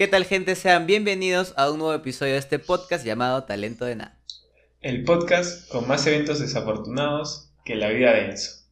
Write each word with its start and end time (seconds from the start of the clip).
¿Qué 0.00 0.08
tal 0.08 0.24
gente? 0.24 0.54
Sean 0.54 0.86
bienvenidos 0.86 1.52
a 1.58 1.70
un 1.70 1.76
nuevo 1.78 1.92
episodio 1.92 2.32
de 2.32 2.38
este 2.38 2.58
podcast 2.58 3.04
llamado 3.04 3.44
Talento 3.44 3.84
de 3.84 3.96
Nada. 3.96 4.18
El 4.80 5.04
podcast 5.04 5.68
con 5.68 5.86
más 5.86 6.06
eventos 6.06 6.40
desafortunados 6.40 7.52
que 7.66 7.74
la 7.74 7.90
vida 7.90 8.14
de 8.14 8.30
Enzo. 8.30 8.62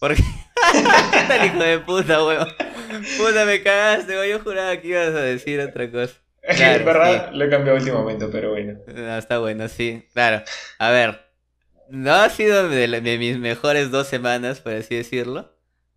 ¿Por 0.00 0.14
qué? 0.14 0.22
¿Qué 1.12 1.24
tal 1.28 1.44
hijo 1.44 1.58
de 1.58 1.78
puta, 1.80 2.24
weón? 2.24 2.48
Puta, 3.18 3.44
me 3.44 3.62
cagaste, 3.62 4.12
weón. 4.16 4.28
Yo 4.30 4.40
juraba 4.40 4.80
que 4.80 4.88
ibas 4.88 5.08
a 5.08 5.20
decir 5.20 5.60
otra 5.60 5.90
cosa. 5.92 6.14
Claro, 6.56 6.78
en 6.78 6.84
verdad 6.86 7.30
lo 7.34 7.44
he 7.44 7.50
cambiado 7.50 7.76
a 7.76 7.80
último 7.80 7.98
momento, 7.98 8.30
pero 8.32 8.52
bueno. 8.52 8.78
No, 8.86 9.18
está 9.18 9.40
bueno, 9.40 9.68
sí. 9.68 10.06
Claro. 10.14 10.42
A 10.78 10.88
ver. 10.88 11.20
No 11.90 12.14
ha 12.14 12.30
sido 12.30 12.70
de, 12.70 12.88
la- 12.88 13.00
de 13.00 13.18
mis 13.18 13.38
mejores 13.38 13.90
dos 13.90 14.06
semanas, 14.06 14.60
por 14.60 14.72
así 14.72 14.96
decirlo. 14.96 15.54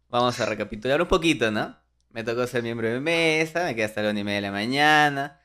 Vamos 0.09 0.37
a 0.41 0.45
recapitular 0.45 1.01
un 1.01 1.07
poquito, 1.07 1.49
¿no? 1.49 1.77
Me 2.17 2.23
tocó 2.23 2.47
ser 2.47 2.63
miembro 2.63 2.87
de 2.89 2.99
mesa, 2.99 3.63
me 3.65 3.75
quedé 3.75 3.85
hasta 3.85 4.01
la 4.01 4.09
una 4.09 4.19
y 4.21 4.23
media 4.23 4.37
de 4.37 4.41
la 4.41 4.51
mañana. 4.51 5.39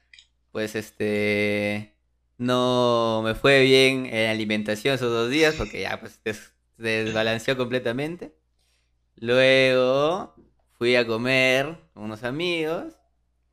Pues 0.53 0.75
este. 0.75 1.97
No 2.39 3.23
me 3.25 3.35
fue 3.35 3.62
bien 3.62 4.07
en 4.07 4.31
alimentación 4.31 4.95
esos 4.95 5.11
dos 5.12 5.31
días 5.31 5.55
porque 5.57 5.83
ya 5.83 6.01
pues 6.01 6.23
des- 6.25 6.55
se 6.79 6.83
desbalanceó 6.83 7.57
completamente. 7.59 8.35
Luego 9.17 10.35
fui 10.79 10.97
a 10.97 11.07
comer 11.07 11.79
con 11.95 12.05
unos 12.05 12.25
amigos. 12.25 12.95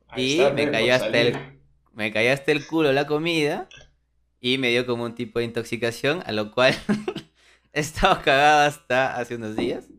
Ahí 0.08 0.24
Y 0.24 0.26
está, 0.26 0.50
me 0.54 0.70
cayó 0.70 0.94
hasta 0.94 1.08
salir. 1.08 1.20
el, 1.20 1.60
me 1.94 2.12
cayó 2.12 2.32
hasta 2.32 2.52
el 2.52 2.66
culo 2.66 2.92
la 2.92 3.06
comida 3.06 3.68
y 4.40 4.58
me 4.58 4.70
dio 4.70 4.86
como 4.86 5.04
un 5.04 5.14
tipo 5.16 5.40
de 5.40 5.46
intoxicación, 5.46 6.22
a 6.26 6.32
lo 6.32 6.52
cual 6.52 6.74
he 7.74 7.80
estado 7.80 8.22
cagado 8.24 8.68
hasta 8.68 9.16
hace 9.18 9.36
unos 9.36 9.56
días, 9.56 9.90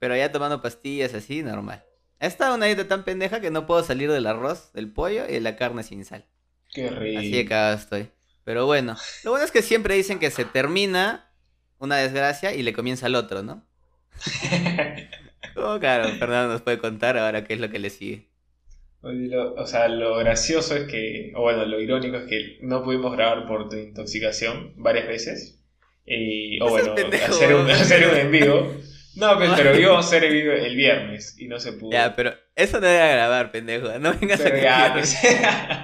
pero 0.00 0.16
ya 0.16 0.32
tomando 0.32 0.62
pastillas 0.62 1.14
así, 1.14 1.42
normal. 1.44 1.85
He 2.20 2.26
estado 2.26 2.54
una 2.54 2.66
dieta 2.66 2.88
tan 2.88 3.04
pendeja 3.04 3.40
que 3.40 3.50
no 3.50 3.66
puedo 3.66 3.82
salir 3.82 4.10
del 4.10 4.26
arroz, 4.26 4.72
del 4.72 4.90
pollo 4.90 5.24
y 5.28 5.32
de 5.32 5.40
la 5.40 5.56
carne 5.56 5.82
sin 5.82 6.04
sal. 6.04 6.24
Qué 6.72 6.90
rico. 6.90 7.18
Así 7.18 7.30
de 7.30 7.44
cagado 7.46 7.76
estoy. 7.76 8.08
Pero 8.44 8.66
bueno, 8.66 8.96
lo 9.24 9.32
bueno 9.32 9.44
es 9.44 9.50
que 9.50 9.62
siempre 9.62 9.94
dicen 9.94 10.18
que 10.18 10.30
se 10.30 10.44
termina 10.44 11.30
una 11.78 11.96
desgracia 11.96 12.54
y 12.54 12.62
le 12.62 12.72
comienza 12.72 13.06
al 13.06 13.14
otro, 13.14 13.42
¿no? 13.42 13.66
Oh, 15.58 15.78
claro, 15.78 16.08
Fernando 16.18 16.52
nos 16.52 16.60
puede 16.60 16.78
contar 16.78 17.16
ahora 17.16 17.44
qué 17.44 17.54
es 17.54 17.60
lo 17.60 17.70
que 17.70 17.78
le 17.78 17.88
sigue. 17.88 18.28
O 19.00 19.66
sea, 19.66 19.88
lo 19.88 20.16
gracioso 20.16 20.76
es 20.76 20.84
que, 20.88 21.32
o 21.34 21.42
bueno, 21.42 21.64
lo 21.64 21.80
irónico 21.80 22.16
es 22.16 22.24
que 22.24 22.58
no 22.60 22.82
pudimos 22.82 23.12
grabar 23.16 23.46
por 23.46 23.68
tu 23.68 23.76
intoxicación 23.76 24.74
varias 24.76 25.06
veces. 25.06 25.62
Y, 26.04 26.60
o 26.60 26.68
bueno, 26.68 26.92
hacer 26.92 27.54
un, 27.54 27.70
hacer 27.70 28.08
un 28.08 28.16
en 28.16 28.30
vivo. 28.30 28.74
No, 29.16 29.34
pues, 29.36 29.50
pero 29.56 29.78
íbamos 29.78 30.04
a 30.04 30.08
hacer 30.08 30.24
el 30.24 30.32
vivo 30.34 30.52
el 30.52 30.76
viernes 30.76 31.36
y 31.38 31.48
no 31.48 31.58
se 31.58 31.72
pudo. 31.72 31.90
Ya, 31.92 32.14
pero 32.14 32.34
eso 32.54 32.80
no 32.80 32.86
era 32.86 33.08
grabar, 33.08 33.50
pendejo. 33.50 33.98
No 33.98 34.12
vengas 34.18 34.40
Pero 34.40 34.56
a 34.56 34.60
ya, 34.60 34.92
tirarme 34.92 35.00
pues. 35.00 35.16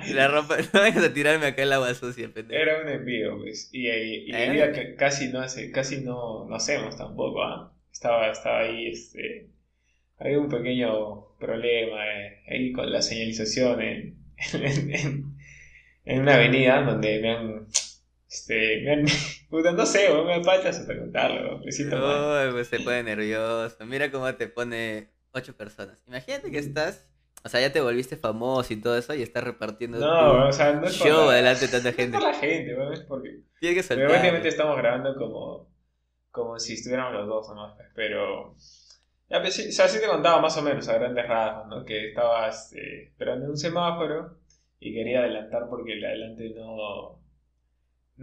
la 0.14 0.28
ropa, 0.28 0.56
no 0.72 0.82
vengas 0.82 1.04
a 1.04 1.14
tirarme 1.14 1.46
acá 1.46 1.62
el 1.62 1.72
agua 1.72 1.94
sucia, 1.94 2.28
pendejo. 2.32 2.60
Era 2.62 2.82
un 2.82 2.88
envío, 2.88 3.38
pues. 3.38 3.70
Y, 3.72 3.88
y, 3.88 4.30
y 4.30 4.34
Eh. 4.34 4.44
el 4.46 4.52
día 4.52 4.72
que 4.72 4.94
casi 4.96 5.28
no 5.28 5.40
hace, 5.40 5.70
casi 5.72 6.00
no, 6.02 6.46
no 6.48 6.54
hacemos 6.54 6.96
tampoco, 6.96 7.42
¿ah? 7.42 7.72
Estaba, 7.92 8.30
estaba 8.30 8.60
ahí, 8.60 8.88
este. 8.88 9.48
Había 10.18 10.38
un 10.38 10.48
pequeño 10.48 11.36
problema 11.38 12.06
eh, 12.06 12.42
ahí 12.48 12.72
con 12.72 12.90
la 12.92 13.02
señalización 13.02 13.80
en, 13.82 14.16
en, 14.54 14.94
en- 14.94 15.36
en 16.04 16.20
una 16.20 16.34
avenida 16.34 16.82
donde 16.82 17.20
me 17.20 17.30
han. 17.30 17.66
Este. 18.32 18.82
Me. 18.84 19.04
Puta, 19.50 19.72
no 19.72 19.84
sé, 19.84 20.08
me 20.24 20.34
apachas 20.36 20.78
hasta 20.78 20.98
contarlo, 20.98 21.58
me 21.58 21.70
siento 21.70 21.96
mal. 21.98 22.46
Uy, 22.48 22.52
pues 22.54 22.68
se 22.68 22.80
pone 22.80 23.02
nervioso. 23.02 23.76
Mira 23.84 24.10
cómo 24.10 24.32
te 24.34 24.48
pone 24.48 25.10
ocho 25.32 25.54
personas. 25.56 25.98
Imagínate 26.06 26.50
que 26.50 26.58
estás, 26.58 27.06
o 27.44 27.48
sea, 27.50 27.60
ya 27.60 27.70
te 27.72 27.80
volviste 27.82 28.16
famoso 28.16 28.72
y 28.72 28.80
todo 28.80 28.96
eso 28.96 29.14
y 29.14 29.22
estás 29.22 29.44
repartiendo 29.44 29.98
No, 29.98 30.48
o 30.48 30.52
sea, 30.52 30.72
no 30.72 30.86
es 30.86 30.96
por 30.96 31.08
show 31.08 31.26
la- 31.26 31.32
delante 31.34 31.66
de 31.66 31.72
tanta 31.72 31.84
no 31.84 31.90
es 31.90 31.96
gente. 31.96 32.18
por 32.18 32.26
la 32.26 32.34
gente, 32.34 32.74
weón, 32.74 32.92
es 32.94 33.00
porque. 33.00 33.40
Tienes 33.60 33.76
que 33.78 33.82
soltar. 33.82 34.06
obviamente 34.20 34.48
estamos 34.48 34.76
grabando 34.78 35.14
como, 35.16 35.68
como 36.30 36.58
si 36.58 36.72
estuviéramos 36.74 37.12
los 37.12 37.26
dos 37.28 37.48
nomás, 37.50 37.74
pues, 37.76 37.88
pero... 37.94 38.56
Ya, 39.28 39.40
pues, 39.40 39.54
sí, 39.54 39.68
o 39.68 39.72
sea, 39.72 39.88
sí 39.88 39.98
te 40.00 40.06
contaba 40.08 40.40
más 40.42 40.56
o 40.58 40.62
menos 40.62 40.86
a 40.88 40.94
grandes 40.94 41.26
rasgos, 41.26 41.66
¿no? 41.68 41.84
Que 41.84 42.08
estaba 42.08 42.48
este, 42.48 43.04
esperando 43.04 43.44
en 43.46 43.50
un 43.52 43.56
semáforo 43.56 44.38
y 44.78 44.92
quería 44.92 45.20
adelantar 45.20 45.68
porque 45.70 45.92
el 45.94 46.00
de 46.00 46.06
adelante 46.06 46.52
no... 46.56 47.21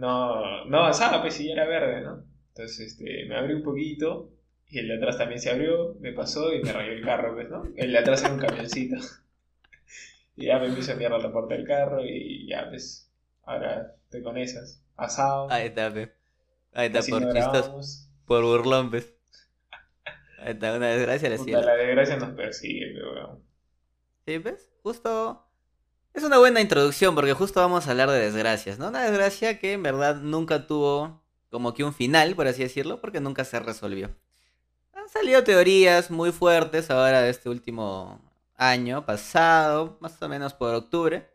No, 0.00 0.64
no 0.64 0.78
avanzaba, 0.78 1.20
pues, 1.20 1.38
y 1.40 1.48
ya 1.48 1.52
era 1.52 1.66
verde, 1.66 2.00
¿no? 2.00 2.24
Entonces, 2.48 2.92
este, 2.92 3.26
me 3.26 3.36
abrí 3.36 3.52
un 3.52 3.62
poquito 3.62 4.30
y 4.70 4.78
el 4.78 4.88
de 4.88 4.94
atrás 4.96 5.18
también 5.18 5.40
se 5.40 5.50
abrió, 5.50 5.94
me 6.00 6.12
pasó 6.12 6.54
y 6.54 6.62
me 6.62 6.72
rayó 6.72 6.92
el 6.92 7.04
carro, 7.04 7.34
pues, 7.34 7.50
¿no? 7.50 7.64
El 7.76 7.92
de 7.92 7.98
atrás 7.98 8.24
era 8.24 8.32
un 8.32 8.40
camioncito. 8.40 8.96
Y 10.36 10.46
ya 10.46 10.58
me 10.58 10.68
empiezo 10.68 10.92
a 10.92 10.94
mierda 10.94 11.18
la 11.18 11.32
puerta 11.32 11.54
del 11.54 11.66
carro 11.66 12.02
y 12.02 12.48
ya, 12.48 12.66
pues, 12.70 13.12
ahora 13.42 13.94
estoy 14.04 14.22
con 14.22 14.38
esas. 14.38 14.82
Asado. 14.96 15.50
Ahí 15.50 15.66
está, 15.66 15.92
pe. 15.92 16.12
Ahí 16.72 16.86
está, 16.86 17.00
por 17.10 17.20
no. 17.20 17.80
Por 18.24 18.44
burlón, 18.44 18.88
pues. 18.88 19.12
Ahí 20.38 20.52
está, 20.52 20.74
una 20.74 20.88
desgracia 20.88 21.28
la 21.28 21.36
Puta, 21.36 21.60
la 21.60 21.74
desgracia 21.74 22.16
nos 22.16 22.30
persigue, 22.30 22.92
pero 22.94 23.12
weón. 23.12 23.42
Sí, 24.24 24.38
¿ves? 24.38 24.70
Justo. 24.82 25.49
Es 26.12 26.24
una 26.24 26.38
buena 26.38 26.60
introducción 26.60 27.14
porque 27.14 27.32
justo 27.34 27.60
vamos 27.60 27.86
a 27.86 27.90
hablar 27.92 28.10
de 28.10 28.18
desgracias, 28.20 28.78
¿no? 28.78 28.88
Una 28.88 29.02
desgracia 29.04 29.58
que 29.58 29.72
en 29.72 29.82
verdad 29.82 30.16
nunca 30.16 30.66
tuvo 30.66 31.22
como 31.50 31.72
que 31.74 31.84
un 31.84 31.94
final, 31.94 32.34
por 32.34 32.46
así 32.46 32.62
decirlo, 32.62 33.00
porque 33.00 33.20
nunca 33.20 33.44
se 33.44 33.60
resolvió. 33.60 34.10
Han 34.92 35.08
salido 35.08 35.44
teorías 35.44 36.10
muy 36.10 36.32
fuertes 36.32 36.90
ahora 36.90 37.22
de 37.22 37.30
este 37.30 37.48
último 37.48 38.20
año 38.56 39.06
pasado, 39.06 39.96
más 40.00 40.20
o 40.20 40.28
menos 40.28 40.52
por 40.52 40.74
octubre, 40.74 41.28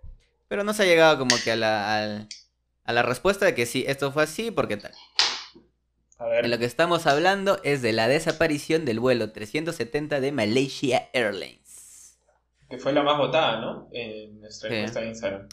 pero 0.48 0.64
no 0.64 0.74
se 0.74 0.84
ha 0.84 0.86
llegado 0.86 1.18
como 1.18 1.36
que 1.44 1.52
a 1.52 1.56
la, 1.56 1.98
al- 1.98 2.28
a 2.84 2.94
la 2.94 3.02
respuesta 3.02 3.46
de 3.46 3.56
que 3.56 3.66
sí, 3.66 3.84
esto 3.88 4.12
fue 4.12 4.24
así, 4.24 4.52
porque 4.52 4.78
tal. 4.78 4.92
A 6.18 6.26
ver. 6.28 6.44
De 6.44 6.50
lo 6.50 6.58
que 6.60 6.66
estamos 6.66 7.08
hablando 7.08 7.60
es 7.64 7.82
de 7.82 7.92
la 7.94 8.08
desaparición 8.08 8.86
del 8.86 9.00
vuelo 9.00 9.32
370 9.32 10.20
de 10.20 10.32
Malaysia 10.32 11.10
Airlines. 11.14 11.65
Que 12.70 12.78
fue 12.78 12.94
la 12.94 13.04
más 13.04 13.18
votada, 13.18 13.60
¿no? 13.62 13.90
En 13.92 14.40
nuestra 14.42 14.70
Sí. 14.70 14.76
encuesta 14.76 15.02
de 15.02 15.08
Instagram. 15.08 15.48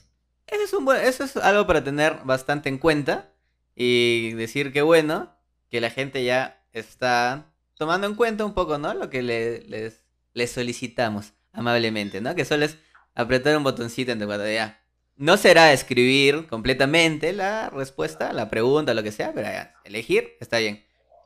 Eso 0.47 0.63
es, 0.65 0.73
un 0.73 0.85
buen- 0.85 1.03
eso 1.05 1.25
es 1.25 1.37
algo 1.37 1.67
para 1.67 1.83
tener 1.85 2.19
bastante 2.25 2.69
en 2.69 2.79
cuenta 2.79 3.33
y 3.75 4.33
decir 4.33 4.73
que 4.73 4.83
bueno, 4.83 5.35
que 5.71 5.81
la 5.81 5.91
gente 5.91 6.25
ya 6.25 6.63
está 6.73 7.53
tomando 7.77 8.07
en 8.07 8.15
cuenta 8.15 8.45
un 8.45 8.55
poco, 8.55 8.79
¿no? 8.79 8.93
Lo 8.95 9.09
que 9.11 9.23
le- 9.23 9.63
les, 9.63 10.05
les 10.35 10.51
solicitamos 10.51 11.33
amablemente, 11.53 12.21
¿no? 12.21 12.35
Que 12.35 12.45
solo 12.45 12.65
es 12.65 12.79
apretar 13.15 13.57
un 13.57 13.65
botoncito 13.65 14.13
en 14.13 14.19
tu 14.19 14.27
cuando 14.27 14.51
ya. 14.51 14.81
No 15.17 15.37
será 15.37 15.73
escribir 15.73 16.47
completamente 16.49 17.33
la 17.33 17.69
respuesta, 17.71 18.33
la 18.33 18.49
pregunta, 18.51 18.95
lo 18.95 19.03
que 19.03 19.13
sea, 19.13 19.33
pero 19.35 19.49
ya, 19.49 19.75
elegir 19.85 20.37
está 20.41 20.59
bien. 20.59 20.85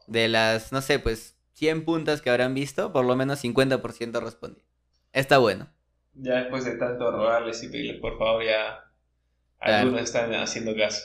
De 0.09 0.29
las, 0.29 0.73
no 0.73 0.83
sé, 0.83 0.99
pues 0.99 1.37
100 1.55 1.85
puntas 1.85 2.21
que 2.21 2.31
habrán 2.31 2.55
visto, 2.55 2.93
por 2.93 3.05
lo 3.05 3.17
menos 3.17 3.39
50% 3.43 4.21
respondí. 4.21 4.63
Está 5.13 5.39
bueno. 5.39 5.69
Ya 6.19 6.37
después 6.37 6.65
de 6.65 6.77
tanto 6.77 7.11
rogarles 7.11 7.63
y 7.63 7.69
pedirles 7.69 8.01
por 8.01 8.19
favor, 8.19 8.45
ya 8.45 8.91
algunos 9.59 10.03
están 10.03 10.33
haciendo 10.35 10.75
caso. 10.75 11.03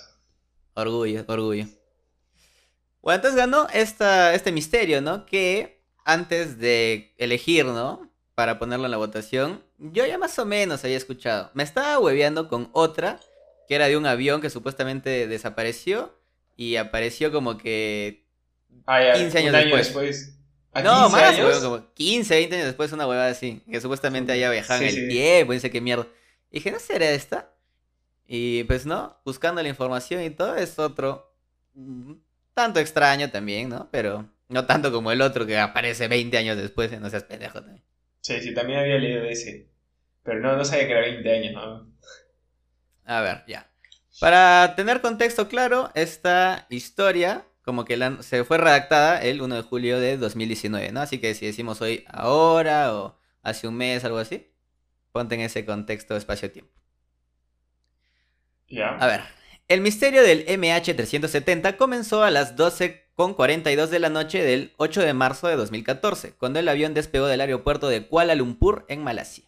Orgullo, 0.74 1.26
orgullo. 1.28 1.66
Bueno, 3.02 3.16
entonces 3.16 3.38
ganó 3.38 3.68
esta, 3.74 4.34
este 4.34 4.52
misterio, 4.52 5.02
¿no? 5.02 5.26
Que 5.26 5.82
antes 6.06 6.60
de 6.60 7.14
elegir, 7.18 7.66
¿no? 7.66 8.10
Para 8.36 8.60
ponerlo 8.60 8.86
en 8.86 8.92
la 8.92 8.98
votación, 8.98 9.64
yo 9.78 10.06
ya 10.06 10.18
más 10.18 10.38
o 10.40 10.46
menos 10.46 10.84
había 10.84 10.98
escuchado. 10.98 11.52
Me 11.54 11.64
estaba 11.64 12.00
hueveando 12.00 12.48
con 12.48 12.70
otra, 12.74 13.20
que 13.68 13.76
era 13.76 13.88
de 13.88 13.98
un 13.98 14.06
avión 14.06 14.40
que 14.42 14.50
supuestamente 14.50 15.28
desapareció 15.28 16.18
y 16.56 16.76
apareció 16.76 17.32
como 17.32 17.58
que... 17.58 18.28
Ah, 18.86 19.04
ya, 19.04 19.14
15 19.14 19.38
años 19.40 19.56
año 19.56 19.76
después. 19.76 19.88
después. 19.88 20.41
¿A 20.74 20.84
No, 20.84 20.84
15 20.88 21.10
más, 21.10 21.24
años? 21.24 21.60
como 21.62 21.94
15, 21.94 22.34
20 22.36 22.56
años 22.56 22.68
después, 22.68 22.92
una 22.94 23.08
huevada 23.08 23.30
así. 23.32 23.62
Que 23.70 23.82
supuestamente 23.82 24.32
había 24.32 24.50
viajado 24.50 24.80
Sí, 24.80 24.84
en 24.84 24.90
el 24.90 24.96
sí. 24.96 25.08
tiempo, 25.08 25.54
no 25.54 25.60
sé 25.60 25.70
qué 25.72 25.82
mierda. 25.82 26.08
Y 26.50 26.56
dije, 26.56 26.72
¿no 26.72 26.80
será 26.80 27.10
esta? 27.12 27.54
Y 28.28 28.64
pues 28.66 28.86
no, 28.86 29.20
buscando 29.26 29.64
la 29.64 29.70
información 29.70 30.24
y 30.24 30.32
todo, 30.32 30.56
es 30.58 30.80
otro. 30.80 31.34
mm, 31.76 32.14
Tanto 32.56 32.80
extraño 32.80 33.32
también, 33.32 33.70
¿no? 33.70 33.90
Pero 33.92 34.30
no 34.50 34.66
tanto 34.68 34.92
como 34.92 35.12
el 35.12 35.22
otro 35.22 35.46
que 35.48 35.60
aparece 35.60 36.08
20 36.08 36.38
años 36.38 36.58
después, 36.58 36.92
¿eh? 36.94 37.00
no 37.00 37.10
seas 37.10 37.24
pendejo 37.26 37.62
también. 37.62 37.84
Sí, 38.22 38.40
sí, 38.42 38.54
también 38.54 38.80
había 38.80 38.98
leído 38.98 39.24
ese. 39.26 39.70
Pero 40.24 40.40
no, 40.42 40.56
no 40.58 40.66
sabía 40.66 40.88
que 40.88 40.94
era 40.94 41.02
20 41.02 41.32
años, 41.32 41.54
¿no? 41.54 41.94
A 43.06 43.22
ver, 43.22 43.44
ya. 43.48 43.70
Para 44.20 44.76
tener 44.76 45.02
contexto 45.02 45.48
claro, 45.48 45.92
esta 45.96 46.66
historia 46.70 47.46
como 47.64 47.86
que 47.86 47.98
la- 47.98 48.22
se 48.24 48.44
fue 48.44 48.58
redactada 48.58 49.22
el 49.22 49.42
1 49.42 49.56
de 49.56 49.62
julio 49.62 50.00
de 50.00 50.18
2019, 50.18 50.92
¿no? 50.92 51.02
Así 51.02 51.20
que 51.20 51.34
si 51.34 51.46
decimos 51.46 51.82
hoy 51.82 52.04
ahora 52.08 52.96
o 52.96 53.18
hace 53.44 53.68
un 53.68 53.76
mes, 53.76 54.04
algo 54.04 54.18
así, 54.18 54.52
ponte 55.12 55.36
en 55.36 55.42
ese 55.42 55.66
contexto 55.66 56.16
espacio-tiempo. 56.16 56.72
Ya. 58.68 58.90
A 58.96 59.08
ver, 59.08 59.22
el 59.68 59.82
misterio 59.82 60.24
del 60.24 60.46
MH370 60.48 61.76
comenzó 61.78 62.24
a 62.24 62.32
las 62.32 62.56
12.42 62.56 63.88
de 63.90 64.00
la 64.00 64.10
noche 64.10 64.42
del 64.44 64.74
8 64.78 65.02
de 65.02 65.14
marzo 65.14 65.48
de 65.48 65.56
2014, 65.58 66.34
cuando 66.34 66.60
el 66.60 66.70
avión 66.70 66.94
despegó 66.94 67.28
del 67.28 67.42
aeropuerto 67.42 67.90
de 67.90 68.08
Kuala 68.08 68.36
Lumpur 68.36 68.86
en 68.88 69.04
Malasia. 69.04 69.44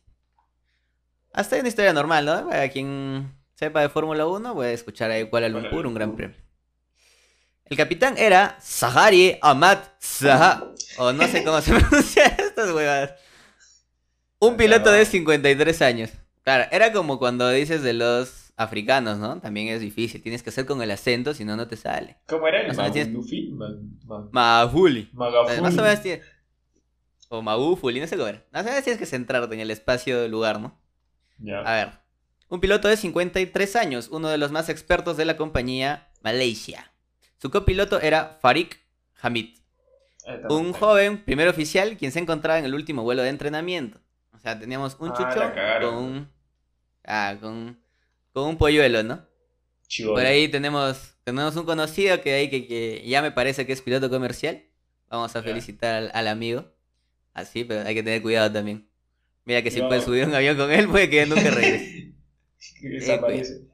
Hasta 1.31 1.55
ahí 1.55 1.61
una 1.61 1.69
historia 1.69 1.93
normal, 1.93 2.25
¿no? 2.25 2.47
Para 2.49 2.69
quien 2.69 3.33
sepa 3.55 3.81
de 3.81 3.89
Fórmula 3.89 4.27
1, 4.27 4.53
puede 4.53 4.73
escuchar 4.73 5.09
ahí 5.09 5.27
Kuala 5.29 5.49
Lumpur, 5.49 5.87
un 5.87 5.93
gran 5.93 6.15
premio. 6.15 6.37
El 7.73 7.77
capitán 7.77 8.19
era 8.19 8.55
Sahari 8.61 9.39
Ahmad 9.41 9.79
Zaha, 9.99 10.63
o 10.99 11.11
no 11.11 11.27
sé 11.27 11.43
cómo 11.43 11.59
se 11.59 11.73
pronuncia 11.79 12.23
estas 12.27 12.69
huevadas. 12.69 13.13
Un 14.37 14.57
piloto 14.57 14.91
de 14.91 15.03
53 15.05 15.81
años. 15.81 16.11
Claro, 16.43 16.69
era 16.71 16.93
como 16.93 17.17
cuando 17.17 17.49
dices 17.49 17.81
de 17.81 17.93
los 17.93 18.53
africanos, 18.57 19.17
¿no? 19.17 19.41
También 19.41 19.69
es 19.69 19.81
difícil, 19.81 20.21
tienes 20.21 20.43
que 20.43 20.51
hacer 20.51 20.67
con 20.67 20.83
el 20.83 20.91
acento, 20.91 21.33
si 21.33 21.45
no, 21.45 21.55
no 21.55 21.67
te 21.67 21.75
sale. 21.75 22.17
¿Cómo 22.27 22.47
era 22.47 22.61
el 22.61 22.67
Más 22.67 22.77
o 22.77 22.81
menos 22.81 22.93
tienes- 22.93 23.11
Magulufi? 23.11 23.49
Ma- 23.53 23.69
ma- 24.05 24.29
Mahuli. 24.31 25.09
Magafuli. 25.11 25.61
Más 25.61 25.73
o 25.75 25.81
menos 25.81 26.01
tienes... 26.03 26.25
O 27.29 27.41
Magufuli, 27.41 27.99
no 28.01 28.05
sé 28.05 28.17
cómo 28.17 28.27
era. 28.27 28.45
Más 28.51 28.61
o 28.61 28.69
menos 28.69 28.83
tienes 28.83 28.99
que 28.99 29.07
centrarte 29.07 29.55
en 29.55 29.61
el 29.61 29.71
espacio 29.71 30.21
del 30.21 30.29
lugar, 30.29 30.59
¿no? 30.61 30.79
Ya. 31.39 31.61
A 31.61 31.73
ver. 31.73 31.89
Un 32.49 32.59
piloto 32.59 32.87
de 32.87 32.97
53 32.97 33.75
años, 33.77 34.09
uno 34.11 34.29
de 34.29 34.37
los 34.37 34.51
más 34.51 34.69
expertos 34.69 35.17
de 35.17 35.25
la 35.25 35.37
compañía 35.37 36.11
Malaysia. 36.21 36.91
Su 37.41 37.49
copiloto 37.51 37.99
era 37.99 38.37
Farik 38.41 38.79
Hamid, 39.21 39.57
está. 40.25 40.47
un 40.49 40.73
joven 40.73 41.23
primer 41.23 41.47
oficial 41.47 41.97
quien 41.97 42.11
se 42.11 42.19
encontraba 42.19 42.59
en 42.59 42.65
el 42.65 42.73
último 42.73 43.03
vuelo 43.03 43.21
de 43.23 43.29
entrenamiento. 43.29 43.99
O 44.31 44.39
sea, 44.39 44.57
teníamos 44.59 44.95
un 44.99 45.11
Ah, 45.15 45.79
con 45.81 45.95
un... 45.95 46.29
Ah, 47.05 47.35
con, 47.39 47.79
con 48.31 48.47
un 48.49 48.57
polluelo, 48.57 49.03
¿no? 49.03 49.25
Chibolo. 49.87 50.15
Por 50.15 50.25
ahí 50.25 50.47
tenemos, 50.47 51.15
tenemos 51.23 51.55
un 51.55 51.65
conocido 51.65 52.21
que, 52.21 52.33
ahí 52.33 52.49
que, 52.49 52.65
que 52.67 53.03
ya 53.07 53.21
me 53.21 53.31
parece 53.31 53.65
que 53.65 53.73
es 53.73 53.81
piloto 53.81 54.09
comercial. 54.09 54.63
Vamos 55.09 55.35
a 55.35 55.43
felicitar 55.43 55.93
al, 55.95 56.11
al 56.13 56.27
amigo. 56.27 56.65
Así, 57.33 57.63
pero 57.63 57.87
hay 57.87 57.93
que 57.93 58.03
tener 58.03 58.21
cuidado 58.21 58.51
también. 58.51 58.87
Mira 59.45 59.61
que 59.61 59.71
si 59.71 59.81
No. 59.81 59.87
puedes 59.87 60.03
subir 60.05 60.25
un 60.25 60.33
avión 60.35 60.55
con 60.57 60.71
él, 60.71 60.87
puede 60.87 61.09
que 61.09 61.25
nunca 61.25 61.49
regrese. 61.51 62.13
Desaparece. 62.81 63.67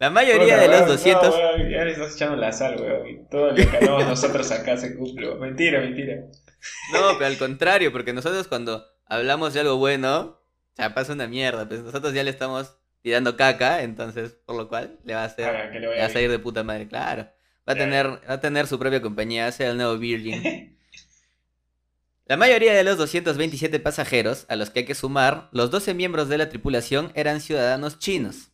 La 0.00 0.08
mayoría 0.08 0.56
de 0.56 0.66
los 0.66 0.78
weón, 0.78 0.88
200... 0.88 1.22
No, 1.22 1.30
weón, 1.30 1.70
ya 1.70 1.84
le 1.84 1.92
estás 1.92 2.14
echando 2.16 2.36
la 2.36 2.50
sal, 2.52 2.80
weón. 2.80 3.06
Y 3.06 3.28
todo 3.28 3.50
lo 3.50 3.54
que 3.54 4.04
nosotros 4.08 4.50
acá 4.50 4.78
se 4.78 4.96
cumple. 4.96 5.34
Mentira, 5.34 5.78
mentira. 5.80 6.24
No, 6.94 7.18
pero 7.18 7.26
al 7.26 7.36
contrario, 7.36 7.92
porque 7.92 8.14
nosotros 8.14 8.48
cuando 8.48 8.82
hablamos 9.04 9.52
de 9.52 9.60
algo 9.60 9.76
bueno, 9.76 10.40
o 10.72 10.76
sea, 10.76 10.94
pasa 10.94 11.12
una 11.12 11.26
mierda, 11.26 11.68
pues 11.68 11.82
nosotros 11.82 12.14
ya 12.14 12.24
le 12.24 12.30
estamos 12.30 12.78
tirando 13.02 13.36
caca, 13.36 13.82
entonces, 13.82 14.38
por 14.46 14.56
lo 14.56 14.68
cual, 14.68 14.98
le 15.04 15.14
va 15.14 15.22
a 15.22 15.26
hacer, 15.26 15.70
le 15.72 15.80
le 15.80 15.86
va 15.86 16.06
a 16.06 16.08
salir 16.08 16.30
de 16.30 16.38
puta 16.38 16.64
madre, 16.64 16.88
claro. 16.88 17.28
Va 17.68 17.74
a 17.74 17.76
tener, 17.76 18.06
va 18.06 18.34
a 18.34 18.40
tener 18.40 18.66
su 18.66 18.78
propia 18.78 19.02
compañía, 19.02 19.52
sea 19.52 19.70
el 19.70 19.76
nuevo 19.76 19.98
Virgin. 19.98 20.78
La 22.24 22.38
mayoría 22.38 22.72
de 22.72 22.84
los 22.84 22.96
227 22.96 23.80
pasajeros, 23.80 24.46
a 24.48 24.56
los 24.56 24.70
que 24.70 24.80
hay 24.80 24.84
que 24.86 24.94
sumar, 24.94 25.48
los 25.52 25.70
12 25.70 25.92
miembros 25.92 26.28
de 26.30 26.38
la 26.38 26.48
tripulación 26.48 27.12
eran 27.14 27.40
ciudadanos 27.40 27.98
chinos. 27.98 28.49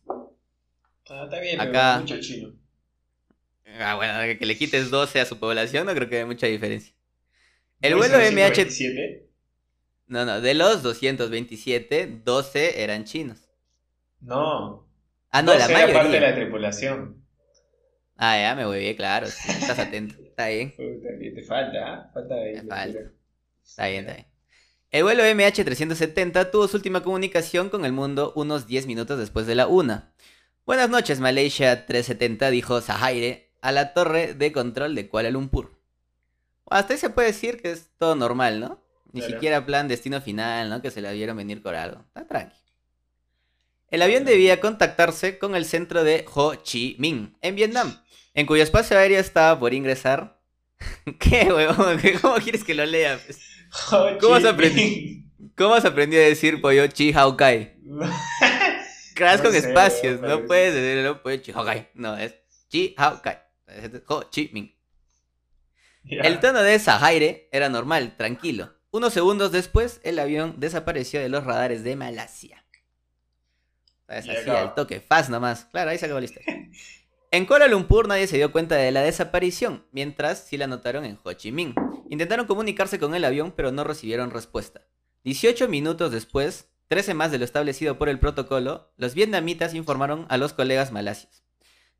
Ah, 1.09 1.23
está 1.25 1.39
bien, 1.39 1.59
Acá- 1.59 1.99
mucho 1.99 2.19
chino. 2.19 2.53
Ah, 3.79 3.95
bueno, 3.95 4.13
que 4.39 4.45
le 4.45 4.57
quites 4.57 4.89
12 4.89 5.19
a 5.19 5.25
su 5.25 5.39
población 5.39 5.85
no 5.85 5.93
creo 5.93 6.09
que 6.09 6.15
haya 6.17 6.25
mucha 6.25 6.47
diferencia. 6.47 6.93
El 7.81 7.91
¿No 7.91 7.97
vuelo 7.97 8.17
MH... 8.17 8.71
127? 8.71 9.27
No, 10.07 10.25
no, 10.25 10.39
de 10.41 10.53
los 10.53 10.83
227, 10.83 12.21
12 12.23 12.81
eran 12.81 13.03
chinos. 13.03 13.39
No. 14.21 14.87
Ah, 15.31 15.41
no, 15.41 15.53
la 15.53 15.65
era 15.65 15.93
parte 15.93 16.09
de 16.11 16.19
mayoría. 16.19 16.19
la 16.19 16.35
tripulación. 16.35 17.23
Ah, 18.15 18.37
ya 18.39 18.55
me 18.55 18.65
voy 18.65 18.79
bien, 18.79 18.95
claro. 18.95 19.27
sí, 19.27 19.51
estás 19.51 19.77
atento. 19.79 20.15
Está 20.23 20.47
bien, 20.47 20.73
te 21.35 21.43
falta, 21.43 21.77
¿ah? 21.93 22.11
Falta 22.13 22.35
de. 22.35 22.63
Falta. 22.67 22.99
está 23.63 23.87
bien, 23.87 24.01
está 24.01 24.13
bien. 24.13 24.27
El 24.91 25.03
vuelo 25.03 25.23
MH370 25.23 26.49
tuvo 26.51 26.67
su 26.67 26.77
última 26.77 27.03
comunicación 27.03 27.69
con 27.69 27.83
el 27.85 27.91
mundo 27.91 28.31
unos 28.35 28.67
10 28.67 28.87
minutos 28.87 29.19
después 29.19 29.45
de 29.45 29.55
la 29.55 29.67
una. 29.67 30.13
Buenas 30.67 30.89
noches, 30.89 31.21
Malaysia 31.21 31.85
370, 31.85 32.49
dijo 32.49 32.81
Zahaire 32.81 33.53
a 33.61 33.71
la 33.71 33.93
torre 33.93 34.33
de 34.33 34.51
control 34.51 34.95
de 34.95 35.07
Kuala 35.07 35.31
Lumpur. 35.31 35.79
Hasta 36.69 36.93
ahí 36.93 36.99
se 36.99 37.09
puede 37.09 37.29
decir 37.29 37.61
que 37.61 37.71
es 37.71 37.87
todo 37.97 38.15
normal, 38.15 38.59
¿no? 38.59 38.83
Ni 39.13 39.21
Claro. 39.21 39.33
siquiera 39.35 39.65
plan 39.65 39.87
destino 39.87 40.19
final, 40.19 40.69
¿no? 40.69 40.81
Que 40.81 40.91
se 40.91 40.99
la 41.01 41.13
vieron 41.13 41.37
venir 41.37 41.61
con 41.61 41.73
algo. 41.73 42.03
Está 42.07 42.27
tranqui. 42.27 42.57
El 43.91 44.01
avión 44.01 44.25
debía 44.25 44.59
contactarse 44.59 45.39
con 45.39 45.55
el 45.55 45.63
centro 45.63 46.03
de 46.03 46.25
Ho 46.33 46.55
Chi 46.55 46.97
Minh, 46.99 47.37
en 47.41 47.55
Vietnam, 47.55 48.01
en 48.33 48.45
cuyo 48.45 48.61
espacio 48.61 48.97
aéreo 48.99 49.21
estaba 49.21 49.57
por 49.57 49.73
ingresar. 49.73 50.41
¿Qué, 51.19 51.47
huevón? 51.49 51.97
¿Cómo 52.21 52.35
quieres 52.35 52.65
que 52.65 52.75
lo 52.75 52.85
lea? 52.85 53.17
pues? 53.25 53.39
¿Cómo 54.19 54.35
has 54.35 54.43
aprendido? 54.43 55.23
¿Cómo 55.55 55.75
has 55.75 55.85
aprendido 55.85 56.21
a 56.21 56.25
decir 56.25 56.59
pollo 56.59 56.87
Chi 56.87 57.13
Hao 57.13 57.37
Kai? 57.37 57.77
Creas 59.17 59.39
No 59.39 59.45
con 59.45 59.55
espacios, 59.55 60.21
no 60.21 60.45
puedes 60.45 60.75
decirlo 60.75 61.23
pollo 61.23 61.37
Chi 61.37 61.51
Hao 61.51 61.65
Kai. 61.65 61.89
No, 61.95 62.15
es 62.15 62.35
Chi 62.69 62.93
Hao 62.97 63.19
Kai. 63.21 63.39
Es 63.65 63.89
Ho 64.07 64.23
Chi 64.29 64.51
Minh. 64.53 64.75
El 66.05 66.39
tono 66.39 66.61
de 66.61 66.77
Zahaire 66.77 67.49
era 67.51 67.67
normal, 67.67 68.15
tranquilo. 68.15 68.75
Unos 68.91 69.13
segundos 69.13 69.51
después, 69.51 69.99
el 70.03 70.19
avión 70.19 70.55
desapareció 70.59 71.19
de 71.19 71.29
los 71.29 71.43
radares 71.43 71.83
de 71.83 71.95
Malasia. 71.95 72.63
Es 74.07 74.29
así, 74.29 74.49
al 74.49 74.75
toque, 74.75 75.01
fast 75.01 75.29
nomás. 75.29 75.65
Claro, 75.65 75.89
ahí 75.89 75.97
se 75.97 76.05
acabó 76.05 76.19
la 76.19 76.25
historia. 76.25 76.69
En 77.29 77.45
Kuala 77.45 77.67
Lumpur 77.67 78.07
nadie 78.07 78.27
se 78.27 78.37
dio 78.37 78.53
cuenta 78.53 78.75
de 78.75 78.91
la 78.91 79.01
desaparición, 79.01 79.85
mientras 79.91 80.45
sí 80.45 80.55
la 80.57 80.67
notaron 80.67 81.03
en 81.03 81.19
Ho 81.23 81.33
Chi 81.33 81.51
Minh. 81.51 81.75
Intentaron 82.09 82.45
comunicarse 82.45 82.99
con 82.99 83.15
el 83.15 83.25
avión, 83.25 83.51
pero 83.51 83.71
no 83.71 83.83
recibieron 83.83 84.31
respuesta. 84.31 84.87
18 85.25 85.67
minutos 85.67 86.11
después, 86.11 86.69
13 86.87 87.13
más 87.13 87.31
de 87.31 87.37
lo 87.37 87.45
establecido 87.45 87.97
por 87.97 88.09
el 88.09 88.19
protocolo, 88.19 88.93
los 88.97 89.13
vietnamitas 89.13 89.73
informaron 89.73 90.25
a 90.29 90.37
los 90.37 90.53
colegas 90.53 90.91
malasios. 90.91 91.43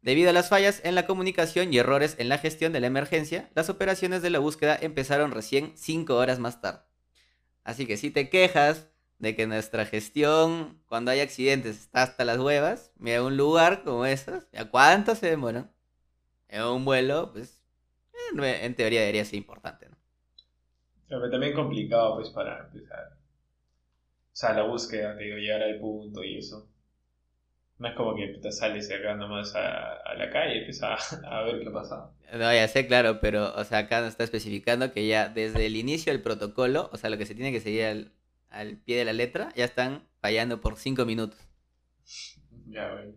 Debido 0.01 0.29
a 0.29 0.33
las 0.33 0.47
fallas 0.47 0.79
en 0.85 0.95
la 0.95 1.05
comunicación 1.05 1.73
y 1.73 1.79
errores 1.79 2.15
en 2.19 2.29
la 2.29 2.37
gestión 2.37 2.71
de 2.71 2.79
la 2.79 2.87
emergencia, 2.87 3.49
las 3.55 3.69
operaciones 3.69 4.21
de 4.21 4.29
la 4.29 4.39
búsqueda 4.39 4.77
empezaron 4.79 5.31
recién 5.31 5.73
5 5.75 6.15
horas 6.15 6.39
más 6.39 6.61
tarde. 6.61 6.81
Así 7.63 7.85
que 7.85 7.97
si 7.97 8.11
te 8.11 8.29
quejas 8.29 8.87
de 9.19 9.35
que 9.35 9.47
nuestra 9.47 9.85
gestión, 9.85 10.81
cuando 10.85 11.11
hay 11.11 11.19
accidentes, 11.19 11.77
está 11.77 12.03
hasta 12.03 12.23
las 12.23 12.37
huevas, 12.37 12.93
mira 12.97 13.23
un 13.23 13.35
lugar 13.35 13.83
como 13.83 14.05
estos, 14.05 14.47
¿a 14.55 14.65
cuánto 14.65 15.15
se 15.15 15.27
demoran? 15.27 15.73
En 16.47 16.63
un 16.63 16.85
vuelo, 16.85 17.33
pues, 17.33 17.61
en 18.31 18.75
teoría 18.75 19.01
debería 19.01 19.25
ser 19.25 19.35
importante, 19.35 19.89
¿no? 19.89 19.97
Pero 21.09 21.29
también 21.29 21.53
complicado, 21.53 22.15
pues, 22.15 22.29
para 22.29 22.59
empezar. 22.59 23.16
O 24.37 24.39
sea, 24.39 24.53
la 24.53 24.61
búsqueda, 24.61 25.17
te 25.17 25.23
digo, 25.23 25.37
llegar 25.37 25.63
al 25.63 25.79
punto 25.79 26.23
y 26.23 26.37
eso. 26.37 26.69
No 27.79 27.87
es 27.87 27.95
como 27.95 28.15
que 28.15 28.27
te 28.39 28.51
sales 28.51 28.87
acá 28.91 29.15
nomás 29.15 29.55
a, 29.55 29.93
a 29.93 30.13
la 30.13 30.29
calle 30.29 30.53
y 30.53 30.57
empiezas 30.59 31.13
a, 31.23 31.27
a 31.39 31.41
ver 31.41 31.59
qué 31.59 31.71
pasa. 31.71 32.11
No, 32.31 32.53
ya 32.53 32.67
sé, 32.67 32.85
claro, 32.85 33.19
pero, 33.19 33.55
o 33.55 33.63
sea, 33.63 33.79
acá 33.79 33.99
nos 34.01 34.09
está 34.09 34.23
especificando 34.23 34.93
que 34.93 35.07
ya 35.07 35.27
desde 35.29 35.65
el 35.65 35.75
inicio 35.75 36.13
del 36.13 36.21
protocolo, 36.21 36.91
o 36.93 36.97
sea, 36.97 37.09
lo 37.09 37.17
que 37.17 37.25
se 37.25 37.33
tiene 37.33 37.51
que 37.51 37.61
seguir 37.61 37.85
al, 37.85 38.11
al 38.51 38.77
pie 38.77 38.97
de 38.99 39.05
la 39.05 39.13
letra, 39.13 39.51
ya 39.55 39.65
están 39.65 40.07
fallando 40.21 40.61
por 40.61 40.77
5 40.77 41.03
minutos. 41.03 41.39
Ya, 42.67 42.91
bueno. 42.93 43.13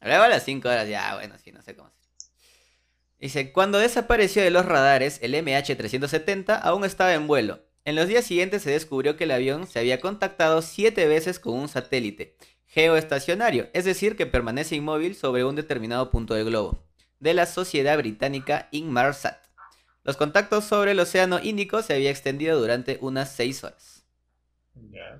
Luego 0.00 0.22
a 0.22 0.28
las 0.28 0.44
5 0.44 0.66
horas, 0.66 0.88
ya, 0.88 1.14
bueno, 1.16 1.36
sí, 1.36 1.52
no 1.52 1.60
sé 1.60 1.76
cómo 1.76 1.88
hacer. 1.88 2.00
Dice, 3.18 3.52
cuando 3.52 3.76
desapareció 3.78 4.42
de 4.42 4.50
los 4.50 4.64
radares, 4.64 5.22
el 5.22 5.34
MH370 5.34 6.58
aún 6.62 6.86
estaba 6.86 7.12
en 7.12 7.26
vuelo. 7.26 7.60
En 7.84 7.96
los 7.96 8.06
días 8.06 8.24
siguientes 8.24 8.62
se 8.62 8.70
descubrió 8.70 9.16
que 9.16 9.24
el 9.24 9.32
avión 9.32 9.66
se 9.66 9.80
había 9.80 10.00
contactado 10.00 10.62
7 10.62 11.06
veces 11.06 11.40
con 11.40 11.54
un 11.54 11.68
satélite 11.68 12.36
geoestacionario, 12.66 13.68
es 13.72 13.84
decir, 13.84 14.16
que 14.16 14.24
permanece 14.24 14.76
inmóvil 14.76 15.16
sobre 15.16 15.44
un 15.44 15.56
determinado 15.56 16.10
punto 16.10 16.34
del 16.34 16.46
globo, 16.46 16.86
de 17.18 17.34
la 17.34 17.46
sociedad 17.46 17.98
británica 17.98 18.68
Inmarsat. 18.70 19.36
Los 20.04 20.16
contactos 20.16 20.64
sobre 20.64 20.92
el 20.92 21.00
Océano 21.00 21.40
Índico 21.42 21.82
se 21.82 21.94
había 21.94 22.10
extendido 22.10 22.58
durante 22.58 22.98
unas 23.00 23.32
6 23.32 23.64
horas. 23.64 24.06
Entonces, 24.74 25.12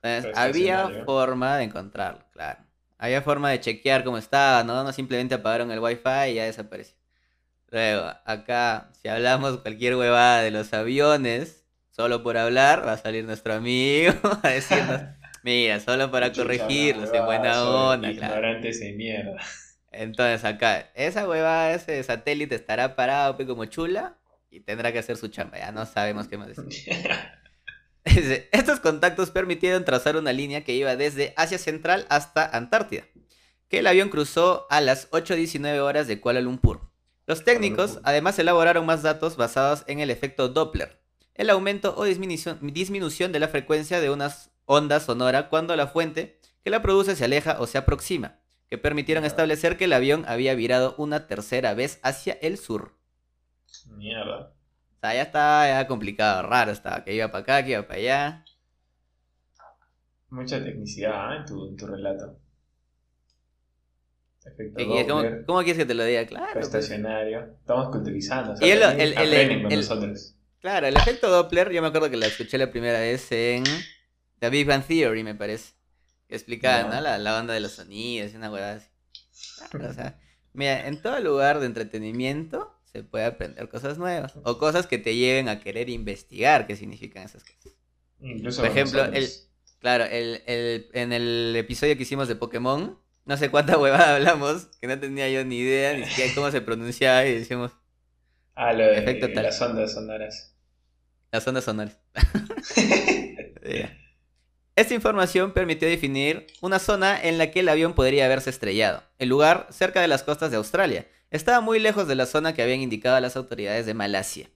Pero 0.00 0.32
había 0.34 1.04
forma 1.04 1.58
de 1.58 1.64
encontrarlo, 1.64 2.24
claro. 2.32 2.64
Había 2.98 3.22
forma 3.22 3.50
de 3.50 3.60
chequear 3.60 4.04
cómo 4.04 4.18
estaba, 4.18 4.64
¿no? 4.64 4.82
No 4.82 4.92
simplemente 4.92 5.34
apagaron 5.34 5.70
el 5.70 5.78
wifi 5.78 6.30
y 6.30 6.34
ya 6.34 6.44
desapareció. 6.44 6.96
Luego, 7.68 8.12
acá, 8.24 8.90
si 9.00 9.08
hablamos 9.08 9.58
cualquier 9.58 9.96
huevada 9.96 10.42
de 10.42 10.50
los 10.50 10.72
aviones, 10.74 11.59
solo 11.90 12.22
por 12.22 12.36
hablar, 12.36 12.86
va 12.86 12.92
a 12.92 12.98
salir 12.98 13.24
nuestro 13.24 13.54
amigo 13.54 14.14
a 14.42 14.48
decirnos, 14.48 15.02
mira, 15.42 15.80
solo 15.80 16.10
para 16.10 16.32
Chucha, 16.32 16.42
corregirlos, 16.42 17.12
en 17.12 17.24
buena 17.24 17.64
onda, 17.64 18.08
soy 18.08 18.16
claro. 18.16 18.34
Ignorantes 18.36 18.80
de 18.80 18.92
mierda. 18.92 19.40
Entonces 19.92 20.44
acá, 20.44 20.90
esa 20.94 21.28
huevada, 21.28 21.74
ese 21.74 22.02
satélite 22.02 22.54
estará 22.54 22.94
parado 22.94 23.36
pe, 23.36 23.46
como 23.46 23.64
chula 23.64 24.18
y 24.50 24.60
tendrá 24.60 24.92
que 24.92 25.00
hacer 25.00 25.16
su 25.16 25.28
chamba, 25.28 25.58
ya 25.58 25.72
no 25.72 25.84
sabemos 25.84 26.28
qué 26.28 26.38
más 26.38 26.48
decir. 26.48 26.64
Dice, 28.04 28.48
Estos 28.52 28.80
contactos 28.80 29.30
permitieron 29.30 29.84
trazar 29.84 30.16
una 30.16 30.32
línea 30.32 30.64
que 30.64 30.74
iba 30.74 30.96
desde 30.96 31.34
Asia 31.36 31.58
Central 31.58 32.06
hasta 32.08 32.44
Antártida, 32.46 33.04
que 33.68 33.80
el 33.80 33.86
avión 33.86 34.08
cruzó 34.08 34.66
a 34.70 34.80
las 34.80 35.10
8.19 35.10 35.78
horas 35.80 36.06
de 36.06 36.20
Kuala 36.20 36.40
Lumpur. 36.40 36.90
Los 37.26 37.44
técnicos 37.44 38.00
además 38.02 38.38
elaboraron 38.38 38.86
más 38.86 39.02
datos 39.02 39.36
basados 39.36 39.84
en 39.86 40.00
el 40.00 40.10
efecto 40.10 40.48
Doppler, 40.48 40.99
el 41.34 41.50
aumento 41.50 41.94
o 41.96 42.04
disminución, 42.04 42.58
disminución 42.72 43.32
de 43.32 43.40
la 43.40 43.48
frecuencia 43.48 44.00
de 44.00 44.10
unas 44.10 44.50
onda 44.66 45.00
sonora 45.00 45.48
cuando 45.48 45.74
la 45.76 45.86
fuente 45.86 46.38
que 46.62 46.70
la 46.70 46.82
produce 46.82 47.16
se 47.16 47.24
aleja 47.24 47.56
o 47.60 47.66
se 47.66 47.78
aproxima, 47.78 48.38
que 48.68 48.78
permitieron 48.78 49.24
establecer 49.24 49.76
que 49.76 49.84
el 49.84 49.92
avión 49.92 50.24
había 50.28 50.54
virado 50.54 50.94
una 50.98 51.26
tercera 51.26 51.74
vez 51.74 51.98
hacia 52.02 52.34
el 52.34 52.58
sur. 52.58 52.96
Mierda. 53.96 54.52
O 54.96 55.00
sea, 55.00 55.14
ya 55.14 55.22
estaba 55.22 55.66
ya 55.68 55.86
complicado, 55.86 56.42
raro 56.42 56.70
estaba, 56.70 57.04
que 57.04 57.14
iba 57.14 57.28
para 57.32 57.42
acá, 57.42 57.64
que 57.64 57.70
iba 57.72 57.86
para 57.86 57.98
allá. 57.98 58.44
Mucha 60.28 60.62
tecnicidad 60.62 61.34
¿eh? 61.34 61.36
en, 61.38 61.44
tu, 61.46 61.68
en 61.68 61.76
tu 61.76 61.86
relato. 61.86 62.38
¿Cómo, 65.46 65.60
quieres 65.62 65.76
que 65.78 65.86
te 65.86 65.94
lo 65.94 66.04
diga? 66.04 66.26
Claro. 66.26 66.46
pues. 66.52 66.66
estacionario. 66.66 67.56
Estamos 67.60 67.90
culturizando. 67.90 68.52
o 68.52 68.56
sea, 68.56 68.66
Y 68.66 68.70
el- 68.70 68.82
el- 68.82 69.32
el- 69.32 69.76
nosotros. 69.76 70.34
Claro, 70.60 70.86
el 70.86 70.96
efecto 70.96 71.30
Doppler, 71.30 71.70
yo 71.72 71.80
me 71.80 71.88
acuerdo 71.88 72.10
que 72.10 72.16
lo 72.16 72.26
escuché 72.26 72.58
la 72.58 72.70
primera 72.70 73.00
vez 73.00 73.30
en 73.32 73.64
The 74.40 74.50
Big 74.50 74.66
Bang 74.66 74.84
Theory, 74.86 75.24
me 75.24 75.34
parece. 75.34 75.72
Que 76.28 76.36
explicaba. 76.36 76.94
¿no? 76.94 77.00
La, 77.00 77.18
la 77.18 77.32
banda 77.32 77.54
de 77.54 77.60
los 77.60 77.72
sonidos 77.72 78.32
y 78.32 78.36
una 78.36 78.50
huevada 78.50 78.74
así. 78.74 78.88
Claro, 79.70 79.90
o 79.90 79.92
sea, 79.94 80.18
mira, 80.52 80.86
en 80.86 81.00
todo 81.00 81.18
lugar 81.20 81.60
de 81.60 81.66
entretenimiento 81.66 82.78
se 82.92 83.02
puede 83.02 83.24
aprender 83.24 83.68
cosas 83.68 83.98
nuevas. 83.98 84.34
O 84.44 84.58
cosas 84.58 84.86
que 84.86 84.98
te 84.98 85.14
lleven 85.16 85.48
a 85.48 85.60
querer 85.60 85.88
investigar 85.88 86.66
qué 86.66 86.76
significan 86.76 87.24
esas 87.24 87.42
cosas. 87.44 87.72
Incluso 88.20 88.60
por 88.60 88.68
con 88.68 88.76
ejemplo, 88.78 89.00
nosotros. 89.06 89.46
Claro, 89.80 90.04
el, 90.04 90.42
el- 90.46 90.88
en 90.92 91.12
el 91.14 91.54
episodio 91.56 91.96
que 91.96 92.02
hicimos 92.02 92.28
de 92.28 92.36
Pokémon, 92.36 92.98
no 93.24 93.36
sé 93.38 93.50
cuánta 93.50 93.78
huevada 93.78 94.16
hablamos, 94.16 94.66
que 94.80 94.86
no 94.86 94.98
tenía 95.00 95.28
yo 95.30 95.42
ni 95.44 95.56
idea 95.58 95.94
ni 95.96 96.04
siquiera 96.04 96.34
cómo 96.34 96.50
se 96.50 96.60
pronunciaba 96.60 97.24
y 97.26 97.34
decíamos 97.34 97.72
Ah, 98.54 98.72
lo 98.72 98.84
de 98.84 98.98
efecto 98.98 99.32
tal. 99.32 99.42
las 99.44 99.60
ondas 99.60 99.92
sonoras. 99.94 100.49
Las 101.32 101.46
ondas 101.46 101.64
sonoras. 101.64 101.98
Esta 104.76 104.94
información 104.94 105.52
permitió 105.52 105.88
definir 105.88 106.46
una 106.62 106.78
zona 106.78 107.20
en 107.20 107.36
la 107.38 107.50
que 107.50 107.60
el 107.60 107.68
avión 107.68 107.92
podría 107.92 108.24
haberse 108.24 108.50
estrellado. 108.50 109.02
El 109.18 109.28
lugar, 109.28 109.66
cerca 109.70 110.00
de 110.00 110.08
las 110.08 110.22
costas 110.22 110.50
de 110.50 110.56
Australia, 110.56 111.06
estaba 111.30 111.60
muy 111.60 111.78
lejos 111.78 112.08
de 112.08 112.14
la 112.14 112.26
zona 112.26 112.54
que 112.54 112.62
habían 112.62 112.80
indicado 112.80 113.20
las 113.20 113.36
autoridades 113.36 113.84
de 113.86 113.94
Malasia. 113.94 114.48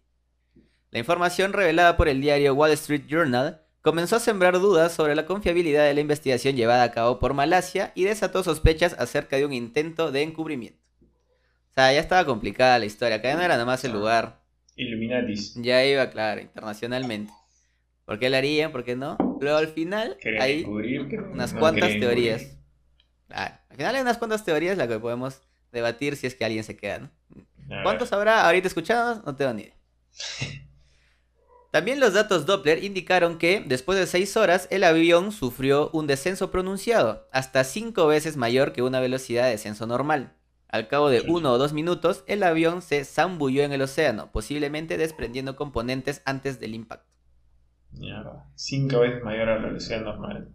La 0.90 0.98
información 0.98 1.52
revelada 1.52 1.96
por 1.96 2.08
el 2.08 2.20
diario 2.20 2.54
Wall 2.54 2.70
Street 2.72 3.02
Journal 3.06 3.60
comenzó 3.82 4.16
a 4.16 4.20
sembrar 4.20 4.60
dudas 4.60 4.92
sobre 4.92 5.14
la 5.14 5.26
confiabilidad 5.26 5.84
de 5.84 5.92
la 5.92 6.00
investigación 6.00 6.56
llevada 6.56 6.84
a 6.84 6.90
cabo 6.92 7.18
por 7.18 7.34
Malasia 7.34 7.92
y 7.94 8.04
desató 8.04 8.42
sospechas 8.42 8.96
acerca 8.98 9.36
de 9.36 9.44
un 9.44 9.52
intento 9.52 10.10
de 10.10 10.22
encubrimiento. 10.22 10.80
O 11.70 11.74
sea, 11.74 11.92
ya 11.92 12.00
estaba 12.00 12.24
complicada 12.24 12.78
la 12.78 12.86
historia, 12.86 13.16
acá 13.16 13.28
ya 13.28 13.36
no 13.36 13.42
era 13.42 13.54
nada 13.54 13.66
más 13.66 13.84
el 13.84 13.92
lugar, 13.92 14.40
Illuminatis. 14.76 15.54
ya 15.54 15.84
iba, 15.84 16.10
claro, 16.10 16.40
internacionalmente. 16.40 17.32
¿Por 18.04 18.18
qué 18.18 18.28
lo 18.28 18.36
harían? 18.36 18.72
¿Por 18.72 18.84
qué 18.84 18.96
no? 18.96 19.16
Pero 19.40 19.56
al 19.56 19.68
final 19.68 20.16
hay 20.40 20.58
descubrir 20.58 21.00
unas 21.32 21.54
no 21.54 21.60
cuantas 21.60 21.90
teorías. 21.98 22.40
descubrir. 22.40 22.64
Claro, 23.28 23.54
al 23.70 23.76
final 23.76 23.94
hay 23.94 24.02
unas 24.02 24.18
cuantas 24.18 24.44
teorías 24.44 24.76
las 24.76 24.88
que 24.88 24.98
podemos 24.98 25.40
debatir 25.72 26.16
si 26.16 26.26
es 26.26 26.34
que 26.34 26.44
alguien 26.44 26.64
se 26.64 26.76
queda, 26.76 26.98
¿no? 26.98 27.10
A 27.70 27.76
ver. 27.76 27.82
¿Cuántos 27.82 28.12
habrá 28.12 28.46
ahorita 28.46 28.68
escuchados? 28.68 29.24
No 29.24 29.34
tengo 29.34 29.54
ni 29.54 29.62
idea. 29.62 29.74
También 31.74 31.98
los 31.98 32.12
datos 32.12 32.46
Doppler 32.46 32.84
indicaron 32.84 33.36
que, 33.36 33.64
después 33.66 33.98
de 33.98 34.06
6 34.06 34.36
horas, 34.36 34.68
el 34.70 34.84
avión 34.84 35.32
sufrió 35.32 35.90
un 35.92 36.06
descenso 36.06 36.52
pronunciado, 36.52 37.26
hasta 37.32 37.64
5 37.64 38.06
veces 38.06 38.36
mayor 38.36 38.72
que 38.72 38.82
una 38.82 39.00
velocidad 39.00 39.46
de 39.46 39.50
descenso 39.50 39.84
normal. 39.84 40.36
Al 40.74 40.88
cabo 40.88 41.08
de 41.08 41.20
uno 41.28 41.52
o 41.52 41.58
dos 41.58 41.72
minutos, 41.72 42.24
el 42.26 42.42
avión 42.42 42.82
se 42.82 43.04
zambulló 43.04 43.62
en 43.62 43.72
el 43.72 43.80
océano, 43.82 44.32
posiblemente 44.32 44.96
desprendiendo 44.96 45.54
componentes 45.54 46.20
antes 46.24 46.58
del 46.58 46.74
impacto. 46.74 47.06
Mierda. 47.92 48.50
Cinco 48.56 49.00
veces 49.00 49.22
mayor 49.22 49.48
a 49.50 49.60
la 49.60 49.66
velocidad 49.68 50.00
normal. 50.00 50.48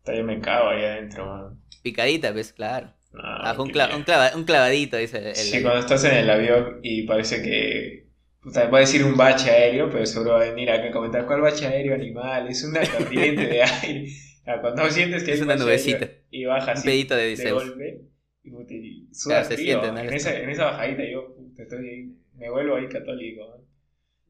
Hasta 0.00 0.16
yo 0.16 0.22
me 0.24 0.38
cago 0.40 0.68
ahí 0.68 0.84
adentro, 0.84 1.24
man. 1.26 1.60
Picadita, 1.82 2.30
¿ves? 2.32 2.52
Claro. 2.52 2.88
No, 3.14 3.20
Ah, 3.24 3.54
un, 3.54 3.60
un 3.68 3.70
clava- 4.04 4.34
un 4.36 4.44
clavadito, 4.44 4.98
dice 4.98 5.16
el, 5.18 5.26
el- 5.28 5.34
Sí, 5.36 5.62
cuando 5.62 5.80
estás 5.80 6.04
en 6.04 6.14
el 6.16 6.28
avión 6.28 6.80
y 6.82 7.04
parece 7.06 7.40
que. 7.42 8.08
Puta, 8.42 8.68
va 8.68 8.76
a 8.78 8.80
decir 8.82 9.02
un 9.02 9.16
bache 9.16 9.50
aéreo, 9.50 9.88
pero 9.88 10.04
seguro 10.04 10.32
va 10.32 10.42
a 10.42 10.48
venir 10.50 10.70
acá 10.70 10.88
a 10.88 10.92
comentar 10.92 11.24
cuál 11.24 11.40
bache 11.40 11.66
aéreo 11.66 11.94
animal. 11.94 12.48
Es 12.48 12.62
una 12.64 12.80
corriente 12.86 13.46
de 13.46 13.62
aire. 13.82 14.08
Ah, 14.44 14.56
Cuando 14.60 14.90
sientes 14.90 15.24
que 15.24 15.32
Es 15.32 15.38
un 15.40 15.46
una 15.46 15.56
nubecita. 15.56 16.04
aéreo 16.04 16.18
Y 16.30 16.44
baja 16.44 16.72
un 16.72 16.76
así 16.78 16.86
pedito 16.86 17.16
de 17.16 17.34
de 17.34 17.52
golpe. 17.52 18.00
Y, 18.44 18.50
y 18.74 19.14
sudas 19.14 19.48
Claro, 19.48 19.86
en, 19.98 20.12
esa, 20.12 20.38
en 20.38 20.50
esa 20.50 20.64
bajadita 20.66 21.02
yo 21.10 21.34
puta, 21.34 21.62
estoy 21.62 21.88
ahí, 21.88 22.16
me 22.36 22.50
vuelvo 22.50 22.76
ahí 22.76 22.88
católico. 22.88 23.42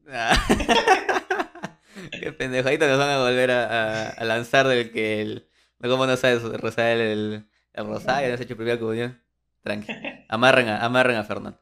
Ah. 0.09 0.35
Qué 2.19 2.31
pendejo. 2.33 2.67
Ahorita 2.67 2.87
nos 2.87 2.97
van 2.99 3.09
a 3.09 3.19
volver 3.23 3.51
a, 3.51 3.65
a- 3.65 4.09
a 4.09 4.23
lanzar 4.25 4.67
del 4.67 4.91
que 4.91 5.21
el. 5.21 5.47
¿Cómo 5.81 6.05
no 6.07 6.17
sabes 6.17 6.41
rozar 6.43 6.87
el, 6.97 7.01
el, 7.01 7.45
el 7.73 7.85
rosario? 7.87 8.29
¿No 8.29 8.35
has 8.35 8.41
hecho 8.41 8.55
primera 8.55 8.79
comunión? 8.79 9.21
Tranqui. 9.63 9.93
Amarren 10.27 10.67
a, 10.69 10.83
amarren 10.85 11.17
a 11.17 11.23
Fernando. 11.23 11.59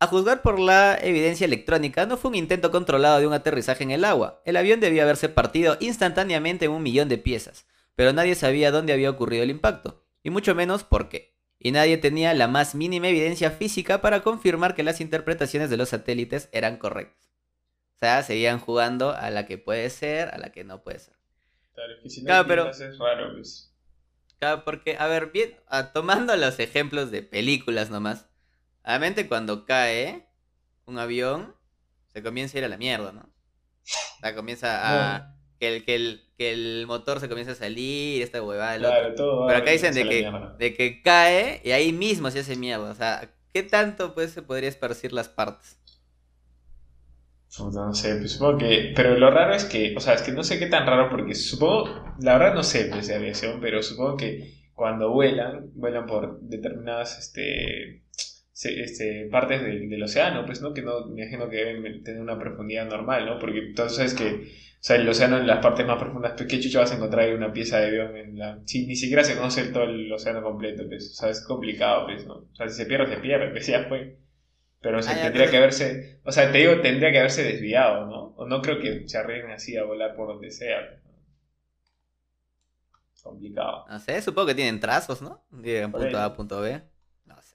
A 0.00 0.06
juzgar 0.08 0.42
por 0.42 0.58
la 0.58 0.98
evidencia 1.00 1.44
electrónica, 1.44 2.06
no 2.06 2.16
fue 2.16 2.30
un 2.30 2.34
intento 2.36 2.70
controlado 2.70 3.20
de 3.20 3.26
un 3.26 3.32
aterrizaje 3.34 3.84
en 3.84 3.92
el 3.92 4.04
agua. 4.04 4.42
El 4.44 4.56
avión 4.56 4.80
debió 4.80 5.02
haberse 5.02 5.28
partido 5.28 5.76
instantáneamente 5.80 6.66
en 6.66 6.72
un 6.72 6.82
millón 6.82 7.08
de 7.08 7.18
piezas, 7.18 7.66
pero 7.94 8.12
nadie 8.12 8.34
sabía 8.34 8.72
dónde 8.72 8.92
había 8.92 9.10
ocurrido 9.10 9.44
el 9.44 9.50
impacto, 9.50 10.04
y 10.22 10.30
mucho 10.30 10.54
menos 10.56 10.84
por 10.84 11.08
qué. 11.08 11.31
Y 11.64 11.70
nadie 11.70 11.96
tenía 11.96 12.34
la 12.34 12.48
más 12.48 12.74
mínima 12.74 13.06
evidencia 13.08 13.52
física 13.52 14.00
para 14.00 14.22
confirmar 14.22 14.74
que 14.74 14.82
las 14.82 15.00
interpretaciones 15.00 15.70
de 15.70 15.76
los 15.76 15.90
satélites 15.90 16.48
eran 16.50 16.76
correctas. 16.76 17.30
O 17.96 17.98
sea, 18.00 18.22
seguían 18.24 18.58
jugando 18.58 19.10
a 19.12 19.30
la 19.30 19.46
que 19.46 19.58
puede 19.58 19.88
ser, 19.90 20.30
a 20.34 20.38
la 20.38 20.50
que 20.50 20.64
no 20.64 20.82
puede 20.82 20.98
ser. 20.98 21.14
Claro, 21.72 21.92
que 22.02 22.10
si 22.10 22.22
no 22.22 22.26
Claro, 22.26 22.48
pero- 22.48 22.68
es 22.70 22.98
raro, 22.98 23.32
pues. 23.34 23.72
Claro, 24.40 24.64
porque, 24.64 24.96
a 24.98 25.06
ver, 25.06 25.30
bien, 25.30 25.56
ah, 25.68 25.92
tomando 25.92 26.34
los 26.36 26.58
ejemplos 26.58 27.12
de 27.12 27.22
películas 27.22 27.90
nomás, 27.90 28.26
obviamente 28.84 29.28
cuando 29.28 29.64
cae 29.64 30.26
un 30.84 30.98
avión, 30.98 31.54
se 32.12 32.24
comienza 32.24 32.56
a 32.56 32.58
ir 32.58 32.64
a 32.64 32.68
la 32.68 32.76
mierda, 32.76 33.12
¿no? 33.12 33.20
O 33.20 34.20
sea, 34.20 34.34
comienza 34.34 35.14
a... 35.14 35.36
Que 35.62 35.76
el, 35.76 35.84
que, 35.84 35.94
el, 35.94 36.20
que 36.36 36.52
el 36.52 36.86
motor 36.88 37.20
se 37.20 37.28
comienza 37.28 37.52
a 37.52 37.54
salir, 37.54 38.20
esta 38.20 38.42
huevada 38.42 38.72
del 38.72 38.84
otro. 38.84 38.98
Claro, 38.98 39.14
todo. 39.14 39.46
Pero 39.46 39.58
acá 39.60 39.70
dicen 39.70 39.94
de 39.94 40.08
que, 40.08 40.32
de 40.58 40.74
que 40.74 41.00
cae 41.00 41.60
y 41.62 41.70
ahí 41.70 41.92
mismo 41.92 42.32
se 42.32 42.40
hace 42.40 42.56
mierda. 42.56 42.90
O 42.90 42.94
sea, 42.96 43.30
¿qué 43.54 43.62
tanto 43.62 44.12
pues 44.12 44.32
se 44.32 44.42
podría 44.42 44.68
esparcir 44.68 45.12
las 45.12 45.28
partes? 45.28 45.78
No 47.60 47.94
sé, 47.94 48.16
pues 48.16 48.32
supongo 48.32 48.58
que. 48.58 48.92
Pero 48.96 49.16
lo 49.16 49.30
raro 49.30 49.54
es 49.54 49.64
que. 49.64 49.94
O 49.96 50.00
sea, 50.00 50.14
es 50.14 50.22
que 50.22 50.32
no 50.32 50.42
sé 50.42 50.58
qué 50.58 50.66
tan 50.66 50.84
raro, 50.84 51.08
porque 51.08 51.36
supongo. 51.36 52.16
La 52.18 52.36
verdad 52.38 52.54
no 52.54 52.64
sé 52.64 52.86
pues, 52.86 53.06
de 53.06 53.14
aviación, 53.14 53.60
pero 53.60 53.80
supongo 53.84 54.16
que 54.16 54.64
cuando 54.74 55.12
vuelan, 55.12 55.70
vuelan 55.74 56.06
por 56.06 56.40
determinadas 56.40 57.20
este, 57.20 58.02
este, 58.52 59.28
partes 59.30 59.62
del, 59.62 59.88
del 59.88 60.02
océano, 60.02 60.44
pues, 60.44 60.60
¿no? 60.60 60.74
Que 60.74 60.82
no 60.82 61.06
me 61.06 61.22
imagino 61.22 61.48
que 61.48 61.56
deben 61.56 62.02
tener 62.02 62.20
una 62.20 62.36
profundidad 62.36 62.88
normal, 62.88 63.26
¿no? 63.26 63.38
Porque 63.38 63.60
entonces 63.60 64.12
que. 64.14 64.71
O 64.82 64.84
sea, 64.84 64.96
el 64.96 65.08
océano 65.08 65.38
en 65.38 65.46
las 65.46 65.60
partes 65.62 65.86
más 65.86 65.96
profundas, 65.96 66.32
pues, 66.36 66.48
¿qué 66.48 66.58
chucho 66.58 66.80
vas 66.80 66.90
a 66.90 66.96
encontrar 66.96 67.24
ahí 67.26 67.32
una 67.32 67.52
pieza 67.52 67.78
de 67.78 67.86
avión 67.86 68.16
en 68.16 68.36
la. 68.36 68.58
Si 68.66 68.84
ni 68.84 68.96
siquiera 68.96 69.22
se 69.22 69.36
conoce 69.36 69.62
todo 69.68 69.84
el 69.84 70.12
océano 70.12 70.42
completo, 70.42 70.82
pues. 70.88 71.12
O 71.12 71.14
sea, 71.14 71.30
es 71.30 71.40
complicado, 71.46 72.06
pues, 72.06 72.26
¿no? 72.26 72.34
O 72.34 72.54
sea, 72.56 72.68
si 72.68 72.74
se 72.74 72.86
pierde, 72.86 73.14
se 73.14 73.20
pierde, 73.20 73.50
pues 73.52 73.64
ya 73.64 73.84
fue. 73.88 74.18
Pero 74.80 74.98
o 74.98 75.02
sea, 75.02 75.12
Ah, 75.12 75.22
tendría 75.22 75.48
que 75.48 75.56
haberse. 75.56 76.20
O 76.24 76.32
sea, 76.32 76.50
te 76.50 76.58
digo, 76.58 76.80
tendría 76.80 77.12
que 77.12 77.18
haberse 77.20 77.44
desviado, 77.44 78.06
¿no? 78.06 78.34
O 78.36 78.48
no 78.48 78.60
creo 78.60 78.80
que 78.80 79.08
se 79.08 79.18
arriesguen 79.18 79.52
así 79.52 79.76
a 79.76 79.84
volar 79.84 80.16
por 80.16 80.26
donde 80.26 80.50
sea. 80.50 80.78
pues. 80.88 81.02
Complicado. 83.22 83.84
No 83.88 83.98
sé, 84.00 84.20
supongo 84.20 84.48
que 84.48 84.54
tienen 84.56 84.80
trazos, 84.80 85.22
¿no? 85.22 85.44
Llegan 85.62 85.92
punto 85.92 86.18
a 86.18 86.34
punto 86.34 86.60
B. 86.60 86.82
No 87.24 87.40
sé. 87.40 87.54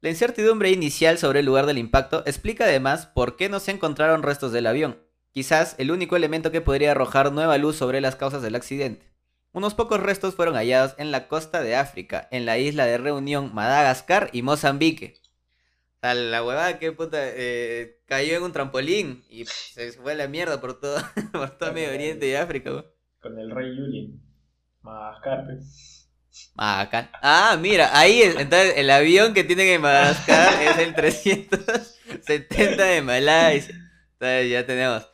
La 0.00 0.08
incertidumbre 0.08 0.70
inicial 0.70 1.18
sobre 1.18 1.40
el 1.40 1.46
lugar 1.46 1.66
del 1.66 1.76
impacto 1.76 2.22
explica 2.24 2.64
además 2.64 3.04
por 3.04 3.36
qué 3.36 3.50
no 3.50 3.60
se 3.60 3.72
encontraron 3.72 4.22
restos 4.22 4.50
del 4.50 4.66
avión. 4.66 5.02
Quizás 5.38 5.76
el 5.78 5.92
único 5.92 6.16
elemento 6.16 6.50
que 6.50 6.60
podría 6.60 6.90
arrojar 6.90 7.30
nueva 7.30 7.58
luz 7.58 7.76
sobre 7.76 8.00
las 8.00 8.16
causas 8.16 8.42
del 8.42 8.56
accidente. 8.56 9.06
Unos 9.52 9.72
pocos 9.74 10.00
restos 10.00 10.34
fueron 10.34 10.56
hallados 10.56 10.96
en 10.98 11.12
la 11.12 11.28
costa 11.28 11.62
de 11.62 11.76
África, 11.76 12.26
en 12.32 12.44
la 12.44 12.58
isla 12.58 12.86
de 12.86 12.98
Reunión, 12.98 13.54
Madagascar 13.54 14.30
y 14.32 14.42
Mozambique. 14.42 15.14
La 16.02 16.42
huevada 16.42 16.80
que 16.80 16.90
puta 16.90 17.18
eh, 17.20 18.00
cayó 18.06 18.36
en 18.36 18.42
un 18.42 18.52
trampolín 18.52 19.22
y 19.30 19.44
se 19.44 19.92
fue 19.92 20.10
a 20.10 20.16
la 20.16 20.26
mierda 20.26 20.60
por 20.60 20.80
todo, 20.80 21.00
por 21.32 21.50
todo 21.56 21.72
Medio 21.72 21.90
Oriente 21.90 22.26
y 22.28 22.34
África. 22.34 22.70
weón. 22.72 22.86
Con 23.22 23.38
el 23.38 23.48
rey 23.52 23.76
Julien. 23.76 24.20
Madagascar, 24.82 25.44
pues. 25.46 26.10
Madagascar. 26.56 27.12
Ah, 27.22 27.56
mira, 27.60 27.96
ahí 27.96 28.22
es- 28.22 28.34
entonces 28.40 28.74
el 28.76 28.90
avión 28.90 29.34
que 29.34 29.44
tienen 29.44 29.68
en 29.68 29.82
Madagascar 29.82 30.60
es 30.64 30.78
el 30.78 30.96
370 30.96 32.82
de 32.82 33.02
Malasia. 33.02 33.74
Entonces 34.14 34.50
ya 34.50 34.66
tenemos. 34.66 35.08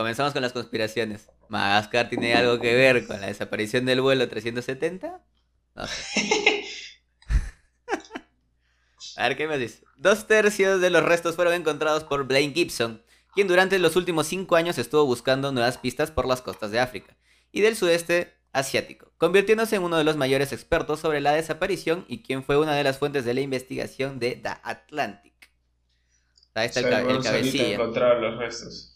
Comenzamos 0.00 0.32
con 0.32 0.40
las 0.40 0.54
conspiraciones. 0.54 1.28
¿Madagascar 1.50 2.08
tiene 2.08 2.32
algo 2.32 2.58
que 2.58 2.74
ver 2.74 3.06
con 3.06 3.20
la 3.20 3.26
desaparición 3.26 3.84
del 3.84 4.00
vuelo 4.00 4.26
370? 4.30 5.22
No 5.74 5.86
sé. 5.86 6.64
A 9.18 9.28
ver, 9.28 9.36
¿qué 9.36 9.46
me 9.46 9.58
dice? 9.58 9.84
Dos 9.98 10.26
tercios 10.26 10.80
de 10.80 10.88
los 10.88 11.04
restos 11.04 11.36
fueron 11.36 11.52
encontrados 11.52 12.04
por 12.04 12.26
Blaine 12.26 12.54
Gibson, 12.54 13.02
quien 13.34 13.46
durante 13.46 13.78
los 13.78 13.94
últimos 13.94 14.26
cinco 14.26 14.56
años 14.56 14.78
estuvo 14.78 15.04
buscando 15.04 15.52
nuevas 15.52 15.76
pistas 15.76 16.10
por 16.10 16.26
las 16.26 16.40
costas 16.40 16.70
de 16.70 16.80
África. 16.80 17.18
y 17.52 17.60
del 17.60 17.76
sudeste 17.76 18.38
asiático, 18.54 19.12
convirtiéndose 19.18 19.76
en 19.76 19.82
uno 19.82 19.98
de 19.98 20.04
los 20.04 20.16
mayores 20.16 20.54
expertos 20.54 21.00
sobre 21.00 21.20
la 21.20 21.32
desaparición 21.32 22.06
y 22.08 22.22
quien 22.22 22.42
fue 22.42 22.56
una 22.56 22.74
de 22.74 22.84
las 22.84 22.96
fuentes 22.96 23.26
de 23.26 23.34
la 23.34 23.42
investigación 23.42 24.18
de 24.18 24.36
The 24.36 24.48
Atlantic. 24.62 25.34
Ahí 26.54 26.68
está 26.68 26.80
el, 26.80 26.86
el 26.86 27.22
cabecilla. 27.22 27.74
encontrar 27.74 28.18
los 28.18 28.38
restos. 28.38 28.89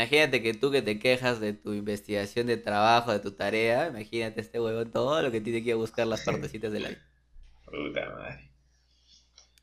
Imagínate 0.00 0.42
que 0.42 0.54
tú 0.54 0.70
que 0.70 0.80
te 0.80 0.98
quejas 0.98 1.40
de 1.40 1.52
tu 1.52 1.74
investigación 1.74 2.46
de 2.46 2.56
trabajo, 2.56 3.12
de 3.12 3.18
tu 3.18 3.32
tarea, 3.32 3.88
imagínate 3.88 4.40
este 4.40 4.58
huevón 4.58 4.90
todo 4.90 5.20
lo 5.20 5.30
que 5.30 5.42
tiene 5.42 5.62
que 5.62 5.74
buscar 5.74 6.06
las 6.06 6.22
partecitas 6.22 6.72
del 6.72 6.86
aire. 6.86 7.00
Puta 7.66 8.08
madre. 8.08 8.50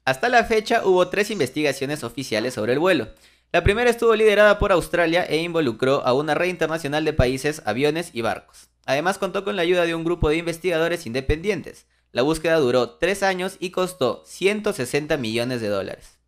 Hasta 0.05 0.29
la 0.29 0.43
fecha 0.43 0.85
hubo 0.85 1.07
tres 1.07 1.31
investigaciones 1.31 2.03
oficiales 2.03 2.53
sobre 2.53 2.73
el 2.73 2.79
vuelo. 2.79 3.07
La 3.51 3.63
primera 3.63 3.89
estuvo 3.89 4.13
liderada 4.13 4.59
por 4.59 4.71
Australia 4.71 5.25
e 5.25 5.37
involucró 5.37 6.05
a 6.05 6.13
una 6.13 6.35
red 6.35 6.49
internacional 6.49 7.03
de 7.03 7.13
países, 7.13 7.63
aviones 7.65 8.11
y 8.13 8.21
barcos. 8.21 8.69
Además 8.85 9.17
contó 9.17 9.43
con 9.43 9.55
la 9.55 9.63
ayuda 9.63 9.87
de 9.87 9.95
un 9.95 10.03
grupo 10.03 10.29
de 10.29 10.37
investigadores 10.37 11.07
independientes. 11.07 11.87
La 12.11 12.21
búsqueda 12.21 12.57
duró 12.57 12.91
tres 12.91 13.23
años 13.23 13.57
y 13.59 13.71
costó 13.71 14.21
160 14.27 15.17
millones 15.17 15.61
de 15.61 15.69
dólares. 15.69 16.19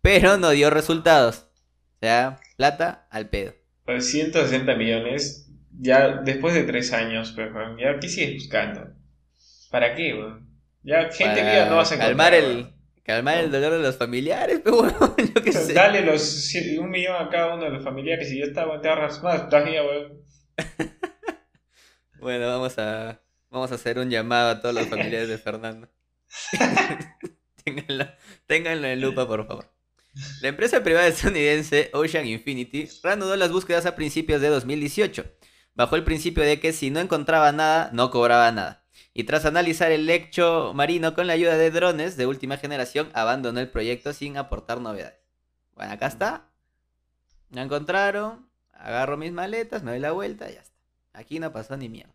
Pero 0.00 0.38
no 0.38 0.48
dio 0.48 0.70
resultados. 0.70 1.44
O 2.00 2.06
sea, 2.06 2.40
plata 2.56 3.06
al 3.10 3.28
pedo. 3.28 3.52
Pues 3.84 4.10
160 4.10 4.74
millones, 4.74 5.50
ya 5.78 6.22
después 6.22 6.54
de 6.54 6.62
tres 6.62 6.94
años, 6.94 7.34
pero 7.36 7.76
ya 7.76 8.00
¿qué 8.00 8.08
sigues 8.08 8.34
buscando? 8.36 8.94
¿Para 9.70 9.94
qué, 9.94 10.14
weón? 10.14 10.48
Ya 10.82 11.10
gente 11.10 11.42
viva 11.42 11.66
no 11.66 11.76
vas 11.76 11.92
a 11.92 11.96
encontrar. 11.96 12.16
Calmar 12.16 12.34
el, 12.34 12.72
calmar 13.02 13.36
el 13.36 13.50
dolor 13.50 13.72
de 13.72 13.80
los 13.80 13.98
familiares, 13.98 14.60
pero 14.64 14.78
bueno, 14.78 15.14
yo 15.18 15.42
qué 15.42 15.52
sé. 15.52 15.74
Dale 15.74 16.00
los, 16.00 16.54
un 16.78 16.88
millón 16.88 17.16
a 17.16 17.28
cada 17.28 17.54
uno 17.54 17.64
de 17.64 17.70
los 17.70 17.84
familiares 17.84 18.32
y 18.32 18.38
ya 18.38 18.46
está, 18.46 18.64
te 18.80 18.88
ahorras 18.88 19.22
más, 19.22 19.50
todavía, 19.50 19.82
weón. 19.82 20.22
bueno, 22.18 22.46
vamos 22.46 22.78
a, 22.78 23.20
vamos 23.50 23.72
a 23.72 23.74
hacer 23.74 23.98
un 23.98 24.08
llamado 24.08 24.52
a 24.52 24.60
todos 24.62 24.74
los 24.74 24.88
familiares 24.88 25.28
de 25.28 25.36
Fernando. 25.36 25.86
ténganlo, 27.62 28.06
ténganlo 28.46 28.86
en 28.86 29.02
lupa, 29.02 29.26
por 29.26 29.46
favor. 29.46 29.69
La 30.40 30.48
empresa 30.48 30.82
privada 30.82 31.06
estadounidense 31.06 31.90
Ocean 31.92 32.26
Infinity 32.26 32.88
reanudó 33.02 33.36
las 33.36 33.52
búsquedas 33.52 33.86
a 33.86 33.94
principios 33.94 34.40
de 34.40 34.48
2018, 34.48 35.24
bajo 35.74 35.94
el 35.94 36.02
principio 36.02 36.42
de 36.42 36.58
que 36.58 36.72
si 36.72 36.90
no 36.90 36.98
encontraba 36.98 37.52
nada, 37.52 37.90
no 37.92 38.10
cobraba 38.10 38.50
nada. 38.50 38.84
Y 39.14 39.24
tras 39.24 39.44
analizar 39.44 39.92
el 39.92 40.06
lecho 40.06 40.72
marino 40.74 41.14
con 41.14 41.26
la 41.26 41.34
ayuda 41.34 41.56
de 41.56 41.70
drones 41.70 42.16
de 42.16 42.26
última 42.26 42.56
generación, 42.56 43.10
abandonó 43.14 43.60
el 43.60 43.70
proyecto 43.70 44.12
sin 44.12 44.36
aportar 44.36 44.80
novedades. 44.80 45.20
Bueno, 45.74 45.92
acá 45.92 46.08
está. 46.08 46.48
Me 47.50 47.62
encontraron, 47.62 48.48
agarro 48.72 49.16
mis 49.16 49.32
maletas, 49.32 49.82
me 49.84 49.92
doy 49.92 50.00
la 50.00 50.12
vuelta 50.12 50.50
y 50.50 50.54
ya 50.54 50.60
está. 50.60 50.76
Aquí 51.12 51.38
no 51.38 51.52
pasó 51.52 51.76
ni 51.76 51.88
miedo. 51.88 52.10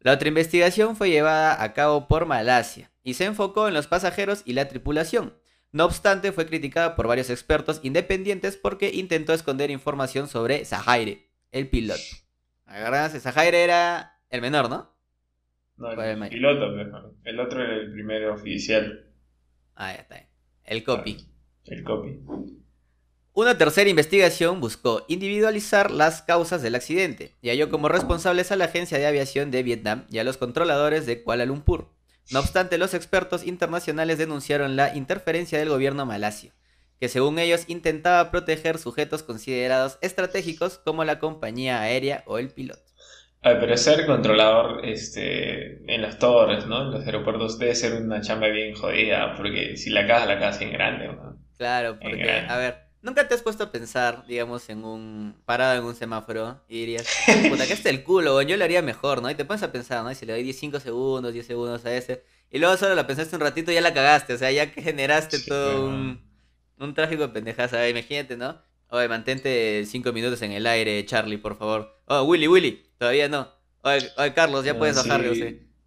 La 0.00 0.12
otra 0.12 0.28
investigación 0.28 0.96
fue 0.96 1.10
llevada 1.10 1.62
a 1.62 1.74
cabo 1.74 2.08
por 2.08 2.24
Malasia 2.24 2.90
y 3.02 3.14
se 3.14 3.26
enfocó 3.26 3.68
en 3.68 3.74
los 3.74 3.86
pasajeros 3.86 4.42
y 4.46 4.54
la 4.54 4.66
tripulación 4.66 5.34
no 5.72 5.84
obstante, 5.84 6.32
fue 6.32 6.46
criticada 6.46 6.96
por 6.96 7.06
varios 7.06 7.30
expertos 7.30 7.80
independientes 7.82 8.56
porque 8.56 8.90
intentó 8.92 9.32
esconder 9.32 9.70
información 9.70 10.28
sobre 10.28 10.64
Zahaire, 10.64 11.28
el 11.52 11.68
piloto. 11.68 12.00
Agarras, 12.66 13.20
Zahaire 13.20 13.62
era 13.62 14.20
el 14.30 14.40
menor, 14.40 14.68
¿no? 14.68 14.90
No, 15.76 15.90
el, 15.92 16.28
piloto, 16.28 16.76
El 17.24 17.40
otro 17.40 17.62
era 17.62 17.74
el 17.76 17.92
primer 17.92 18.26
oficial. 18.26 19.06
Ah, 19.74 19.94
ya 19.94 20.00
está. 20.00 20.28
El 20.64 20.84
copy. 20.84 21.16
el 21.64 21.84
copy. 21.84 22.20
Una 23.32 23.56
tercera 23.56 23.88
investigación 23.88 24.60
buscó 24.60 25.04
individualizar 25.08 25.90
las 25.90 26.20
causas 26.20 26.62
del 26.62 26.74
accidente 26.74 27.36
y 27.40 27.48
halló 27.48 27.70
como 27.70 27.88
responsables 27.88 28.52
a 28.52 28.56
la 28.56 28.66
Agencia 28.66 28.98
de 28.98 29.06
Aviación 29.06 29.50
de 29.50 29.62
Vietnam 29.62 30.04
y 30.10 30.18
a 30.18 30.24
los 30.24 30.36
controladores 30.36 31.06
de 31.06 31.22
Kuala 31.22 31.46
Lumpur. 31.46 31.88
No 32.30 32.38
obstante, 32.38 32.78
los 32.78 32.94
expertos 32.94 33.44
internacionales 33.44 34.18
denunciaron 34.18 34.76
la 34.76 34.94
interferencia 34.94 35.58
del 35.58 35.68
gobierno 35.68 36.06
malasio, 36.06 36.52
que 37.00 37.08
según 37.08 37.38
ellos 37.38 37.64
intentaba 37.66 38.30
proteger 38.30 38.78
sujetos 38.78 39.22
considerados 39.24 39.98
estratégicos 40.00 40.78
como 40.78 41.04
la 41.04 41.18
compañía 41.18 41.80
aérea 41.80 42.22
o 42.26 42.38
el 42.38 42.50
piloto. 42.50 42.82
Ay, 43.42 43.56
pero 43.58 43.76
ser 43.76 44.06
controlador 44.06 44.84
este, 44.84 45.82
en 45.92 46.02
las 46.02 46.18
torres, 46.18 46.66
¿no? 46.66 46.82
En 46.82 46.90
los 46.90 47.06
aeropuertos 47.06 47.58
debe 47.58 47.74
ser 47.74 47.94
una 47.94 48.20
chamba 48.20 48.48
bien 48.48 48.74
jodida, 48.74 49.34
porque 49.34 49.76
si 49.76 49.90
la 49.90 50.06
casa, 50.06 50.26
la 50.26 50.38
casa 50.38 50.62
en 50.62 50.72
grande, 50.72 51.08
¿no? 51.08 51.38
Claro, 51.56 51.98
porque, 52.00 52.30
a 52.30 52.56
ver, 52.58 52.89
¿Nunca 53.02 53.26
te 53.26 53.34
has 53.34 53.42
puesto 53.42 53.64
a 53.64 53.72
pensar, 53.72 54.26
digamos, 54.26 54.68
en 54.68 54.84
un 54.84 55.34
parado 55.46 55.78
en 55.78 55.84
un 55.84 55.94
semáforo 55.94 56.60
y 56.68 56.80
dirías, 56.80 57.06
puta, 57.48 57.66
que 57.66 57.72
está 57.72 57.88
el 57.88 58.04
culo, 58.04 58.42
yo 58.42 58.56
lo 58.58 58.64
haría 58.64 58.82
mejor, 58.82 59.22
¿no? 59.22 59.30
Y 59.30 59.34
te 59.34 59.46
pones 59.46 59.62
a 59.62 59.72
pensar, 59.72 60.04
¿no? 60.04 60.10
Y 60.10 60.14
si 60.14 60.26
le 60.26 60.34
doy 60.34 60.52
5 60.52 60.80
segundos, 60.80 61.32
10 61.32 61.46
segundos 61.46 61.84
a 61.86 61.94
ese, 61.94 62.22
y 62.50 62.58
luego 62.58 62.76
solo 62.76 62.94
la 62.94 63.06
pensaste 63.06 63.34
un 63.36 63.40
ratito 63.40 63.70
y 63.70 63.74
ya 63.74 63.80
la 63.80 63.94
cagaste, 63.94 64.34
o 64.34 64.38
sea, 64.38 64.50
ya 64.50 64.70
que 64.70 64.82
generaste 64.82 65.38
todo 65.40 65.86
un, 65.86 66.20
un 66.78 66.94
tráfico 66.94 67.22
de 67.22 67.28
pendejadas, 67.28 67.88
imagínate, 67.88 68.36
¿no? 68.36 68.60
Oye, 68.90 69.08
mantente 69.08 69.84
5 69.86 70.12
minutos 70.12 70.42
en 70.42 70.52
el 70.52 70.66
aire, 70.66 71.04
Charlie, 71.06 71.38
por 71.38 71.56
favor. 71.56 72.02
Oh, 72.06 72.24
Willy, 72.24 72.48
Willy, 72.48 72.86
todavía 72.98 73.28
no. 73.28 73.48
Oye, 73.82 74.10
oye 74.18 74.34
Carlos, 74.34 74.64
ya 74.64 74.76
puedes 74.76 74.96
bajar, 74.96 75.22
yo 75.22 75.32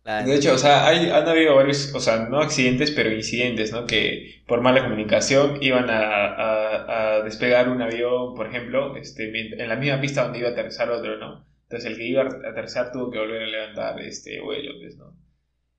De 0.04 0.36
hecho, 0.36 0.56
o 0.56 0.58
sea, 0.58 0.86
hay, 0.86 1.10
han 1.10 1.28
habido 1.30 1.56
varios, 1.56 1.96
o 1.96 2.00
sea, 2.02 2.28
no 2.28 2.42
accidentes, 2.42 2.92
pero 2.92 3.10
incidentes, 3.10 3.72
¿no? 3.72 3.88
Que 3.88 4.44
por 4.46 4.60
mala 4.60 4.84
comunicación 4.84 5.60
iban 5.62 5.90
a, 5.90 7.20
a, 7.20 7.24
despegar 7.24 7.70
un 7.70 7.82
avión, 7.82 8.36
por 8.36 8.48
ejemplo, 8.48 8.98
este, 8.98 9.32
en 9.62 9.70
la 9.70 9.78
misma 9.78 10.02
pista 10.02 10.24
donde 10.24 10.40
iba 10.40 10.50
a 10.50 10.52
aterrizar 10.52 10.90
otro, 10.90 11.18
¿no? 11.18 11.46
Entonces 11.64 11.90
el 11.90 11.98
que 11.98 12.04
iba 12.04 12.24
a 12.24 12.50
aterrizar 12.50 12.92
tuvo 12.92 13.10
que 13.10 13.18
volver 13.18 13.44
a 13.44 13.48
levantar 13.48 14.02
este 14.02 14.42
vuelo, 14.42 14.74
pues, 14.78 14.98
¿no? 14.98 15.16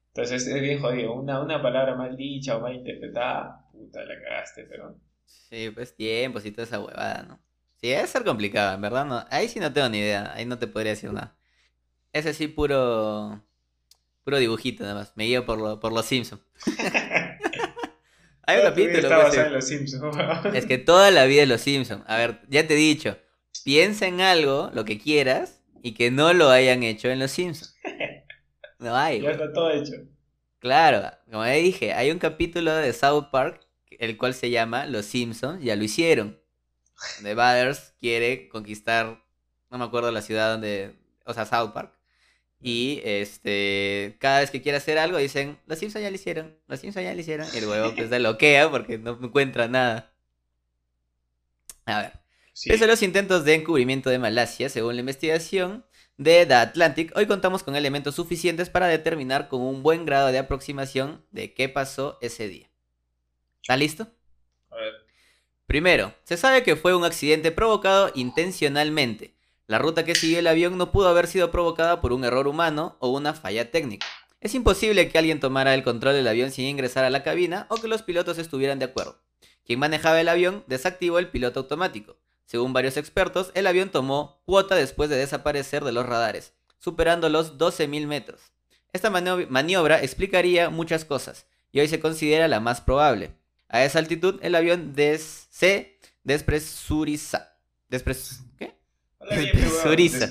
Entonces 0.08 0.46
es 0.46 0.60
bien 0.62 0.80
jodido. 0.80 1.12
Una, 1.12 1.42
una 1.42 1.60
palabra 1.60 1.94
mal 1.94 2.16
dicha 2.16 2.56
o 2.56 2.60
mal 2.60 2.74
interpretada, 2.74 3.68
puta, 3.72 4.04
la 4.06 4.14
cagaste, 4.22 4.64
pero... 4.64 4.96
Sí, 5.26 5.70
pues 5.74 5.94
tiempo 5.94 6.40
y 6.42 6.50
toda 6.50 6.64
esa 6.64 6.80
huevada, 6.80 7.24
¿no? 7.24 7.40
Sí, 7.76 7.88
debe 7.88 8.06
ser 8.06 8.24
complicado, 8.24 8.74
en 8.74 8.80
verdad, 8.80 9.04
no. 9.04 9.22
Ahí 9.30 9.48
sí 9.48 9.60
no 9.60 9.70
tengo 9.70 9.90
ni 9.90 9.98
idea, 9.98 10.32
ahí 10.34 10.46
no 10.46 10.58
te 10.58 10.66
podría 10.66 10.92
decir 10.92 11.12
nada. 11.12 11.36
Ese 12.12 12.32
sí 12.32 12.48
puro 12.48 13.44
Puro 14.24 14.38
dibujito 14.38 14.82
nada 14.82 14.94
más. 14.94 15.12
Me 15.16 15.24
guío 15.24 15.44
por, 15.44 15.78
por 15.80 15.92
los 15.92 16.06
Simpsons. 16.06 16.42
Hay 18.46 18.58
un 18.58 18.64
capítulo. 18.64 19.08
los 19.50 19.70
es 20.54 20.66
que 20.66 20.78
toda 20.78 21.10
la 21.10 21.24
vida 21.24 21.40
de 21.40 21.46
los 21.46 21.60
Simpsons. 21.60 22.02
A 22.06 22.16
ver, 22.16 22.40
ya 22.48 22.66
te 22.66 22.74
he 22.74 22.76
dicho. 22.76 23.16
Piensa 23.64 24.06
en 24.06 24.20
algo, 24.20 24.70
lo 24.74 24.84
que 24.84 24.98
quieras, 24.98 25.62
y 25.82 25.92
que 25.92 26.10
no 26.10 26.32
lo 26.32 26.50
hayan 26.50 26.82
hecho 26.82 27.08
en 27.08 27.18
los 27.18 27.30
Simpsons. 27.30 27.76
No 28.80 28.94
hay. 28.94 29.22
Ya 29.22 29.30
está 29.30 29.50
todo 29.50 29.70
hecho. 29.70 29.92
Claro, 30.58 31.10
como 31.30 31.46
ya 31.46 31.52
dije, 31.52 31.94
hay 31.94 32.10
un 32.10 32.18
capítulo 32.18 32.74
de 32.74 32.92
South 32.92 33.28
Park, 33.30 33.66
el 33.88 34.18
cual 34.18 34.34
se 34.34 34.50
llama 34.50 34.84
Los 34.84 35.06
Simpsons, 35.06 35.62
ya 35.62 35.74
lo 35.74 35.84
hicieron. 35.84 36.38
Donde 37.16 37.34
Butters 37.34 37.94
quiere 37.98 38.48
conquistar, 38.48 39.24
no 39.70 39.78
me 39.78 39.84
acuerdo 39.84 40.10
la 40.10 40.20
ciudad 40.20 40.50
donde, 40.52 40.96
o 41.24 41.32
sea, 41.32 41.46
South 41.46 41.70
Park. 41.72 41.94
Y 42.66 43.02
este, 43.04 44.16
cada 44.20 44.40
vez 44.40 44.50
que 44.50 44.62
quiere 44.62 44.78
hacer 44.78 44.96
algo 44.96 45.18
dicen, 45.18 45.58
los 45.66 45.78
Simpsons 45.78 46.02
ya 46.02 46.08
lo 46.08 46.14
hicieron, 46.16 46.56
los 46.66 46.80
Simpsons 46.80 47.04
ya 47.04 47.12
lo 47.12 47.20
hicieron. 47.20 47.46
Y 47.52 47.58
el 47.58 47.68
huevo 47.68 47.94
pues 47.94 48.10
loquea 48.10 48.70
porque 48.70 48.96
no 48.96 49.18
encuentra 49.22 49.68
nada. 49.68 50.14
A 51.84 52.00
ver. 52.00 52.12
Pese 52.64 52.84
a 52.84 52.86
los 52.86 53.02
intentos 53.02 53.44
de 53.44 53.52
encubrimiento 53.52 54.08
de 54.08 54.18
Malasia, 54.18 54.70
según 54.70 54.94
la 54.94 55.00
investigación 55.00 55.84
de 56.16 56.46
The 56.46 56.54
Atlantic, 56.54 57.12
hoy 57.14 57.26
contamos 57.26 57.62
con 57.62 57.76
elementos 57.76 58.14
suficientes 58.14 58.70
para 58.70 58.86
determinar 58.86 59.48
con 59.48 59.60
un 59.60 59.82
buen 59.82 60.06
grado 60.06 60.32
de 60.32 60.38
aproximación 60.38 61.22
de 61.32 61.52
qué 61.52 61.68
pasó 61.68 62.16
ese 62.22 62.48
día. 62.48 62.70
¿Está 63.60 63.76
listo? 63.76 64.08
A 64.70 64.76
ver. 64.76 64.94
Primero, 65.66 66.14
se 66.24 66.38
sabe 66.38 66.62
que 66.62 66.76
fue 66.76 66.94
un 66.94 67.04
accidente 67.04 67.52
provocado 67.52 68.10
intencionalmente 68.14 69.34
la 69.66 69.78
ruta 69.78 70.04
que 70.04 70.14
siguió 70.14 70.38
el 70.38 70.46
avión 70.46 70.76
no 70.76 70.92
pudo 70.92 71.08
haber 71.08 71.26
sido 71.26 71.50
provocada 71.50 72.00
por 72.00 72.12
un 72.12 72.24
error 72.24 72.48
humano 72.48 72.96
o 73.00 73.08
una 73.08 73.32
falla 73.32 73.70
técnica. 73.70 74.06
Es 74.40 74.54
imposible 74.54 75.08
que 75.08 75.16
alguien 75.16 75.40
tomara 75.40 75.72
el 75.74 75.82
control 75.82 76.14
del 76.14 76.28
avión 76.28 76.50
sin 76.50 76.66
ingresar 76.66 77.04
a 77.04 77.10
la 77.10 77.22
cabina 77.22 77.66
o 77.70 77.76
que 77.76 77.88
los 77.88 78.02
pilotos 78.02 78.36
estuvieran 78.36 78.78
de 78.78 78.84
acuerdo. 78.84 79.22
Quien 79.64 79.78
manejaba 79.78 80.20
el 80.20 80.28
avión 80.28 80.64
desactivó 80.66 81.18
el 81.18 81.30
piloto 81.30 81.60
automático. 81.60 82.18
Según 82.44 82.74
varios 82.74 82.98
expertos, 82.98 83.50
el 83.54 83.66
avión 83.66 83.88
tomó 83.88 84.42
cuota 84.44 84.74
después 84.74 85.08
de 85.08 85.16
desaparecer 85.16 85.82
de 85.82 85.92
los 85.92 86.04
radares, 86.04 86.52
superando 86.78 87.30
los 87.30 87.56
12.000 87.56 88.06
metros. 88.06 88.52
Esta 88.92 89.08
maniobra 89.08 90.02
explicaría 90.02 90.68
muchas 90.68 91.06
cosas, 91.06 91.46
y 91.72 91.80
hoy 91.80 91.88
se 91.88 92.00
considera 92.00 92.46
la 92.46 92.60
más 92.60 92.82
probable. 92.82 93.34
A 93.68 93.82
esa 93.82 93.98
altitud, 93.98 94.38
el 94.42 94.54
avión 94.54 94.94
se 94.94 95.98
despresuriza. 96.22 97.56
¿Qué? 97.88 98.04
Despresuriza. 99.30 100.28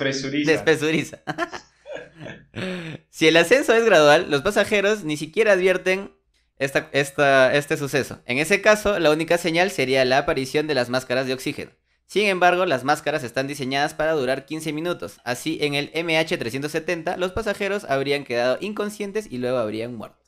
si 3.09 3.27
el 3.27 3.37
ascenso 3.37 3.73
es 3.73 3.85
gradual, 3.85 4.29
los 4.29 4.41
pasajeros 4.41 5.03
ni 5.03 5.17
siquiera 5.17 5.53
advierten 5.53 6.11
este 6.57 7.77
suceso. 7.77 8.21
En 8.25 8.37
ese 8.37 8.61
caso, 8.61 8.99
la 8.99 9.11
única 9.11 9.37
señal 9.37 9.71
sería 9.71 10.05
la 10.05 10.19
aparición 10.19 10.67
de 10.67 10.75
las 10.75 10.89
máscaras 10.89 11.27
de 11.27 11.33
oxígeno. 11.33 11.71
Sin 12.05 12.27
embargo, 12.27 12.65
las 12.65 12.83
máscaras 12.83 13.23
están 13.23 13.47
diseñadas 13.47 13.93
para 13.93 14.11
durar 14.11 14.45
15 14.45 14.71
minutos. 14.71 15.19
Así, 15.23 15.57
en 15.61 15.73
el 15.73 15.91
MH370, 15.93 17.17
los 17.17 17.31
pasajeros 17.31 17.85
habrían 17.85 18.23
quedado 18.23 18.57
inconscientes 18.61 19.27
y 19.31 19.39
luego 19.39 19.57
habrían 19.57 19.95
muerto. 19.95 20.21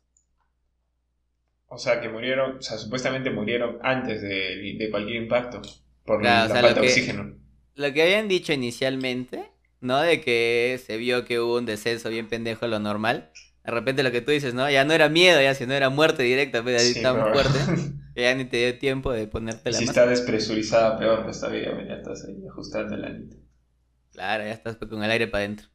O 1.68 1.78
sea, 1.78 2.02
que 2.02 2.10
murieron, 2.10 2.58
o 2.58 2.62
sea, 2.62 2.78
supuestamente 2.78 3.30
murieron 3.30 3.78
antes 3.84 4.22
de, 4.22 4.88
cualquier 4.90 5.24
impacto 5.24 5.62
por 6.06 6.24
la 6.24 6.48
falta 6.48 6.74
de 6.74 6.80
oxígeno. 6.80 7.45
Lo 7.76 7.92
que 7.94 8.02
habían 8.02 8.28
dicho 8.28 8.54
inicialmente, 8.54 9.52
¿no? 9.82 10.00
De 10.00 10.22
que 10.22 10.80
se 10.86 10.98
vio 10.98 11.26
que 11.26 11.40
hubo 11.40 11.58
un 11.58 11.66
descenso 11.66 12.10
bien 12.10 12.28
pendejo 12.28 12.66
a 12.66 12.68
lo 12.68 12.80
normal. 12.80 13.32
De 13.64 13.72
repente 13.72 14.04
lo 14.04 14.12
que 14.12 14.22
tú 14.22 14.32
dices, 14.32 14.54
¿no? 14.54 14.70
Ya 14.70 14.86
no 14.86 14.94
era 14.94 15.10
miedo, 15.10 15.42
ya 15.42 15.54
sino 15.54 15.74
era 15.74 15.90
muerte 15.90 16.24
directa, 16.24 16.64
pero 16.64 16.78
pues, 16.78 17.02
tan 17.02 17.34
fuerte. 17.34 17.60
Que 18.16 18.22
ya 18.22 18.34
ni 18.34 18.46
te 18.46 18.58
dio 18.58 18.80
tiempo 18.80 19.12
de 19.12 19.28
ponerte 19.28 19.72
la 19.72 19.78
Si 19.78 19.84
está 19.84 20.06
despresurizada, 20.06 20.98
peor, 20.98 21.24
pues 21.26 21.40
todavía 21.42 21.86
ya 21.86 21.96
estás 21.96 22.24
ahí 22.26 22.38
ajustando 22.50 22.96
la 22.96 23.08
anita. 23.08 23.36
Claro, 24.14 24.46
ya 24.46 24.52
estás 24.52 24.78
con 24.78 25.04
el 25.04 25.12
aire 25.12 25.28
para 25.28 25.44
adentro. 25.44 25.68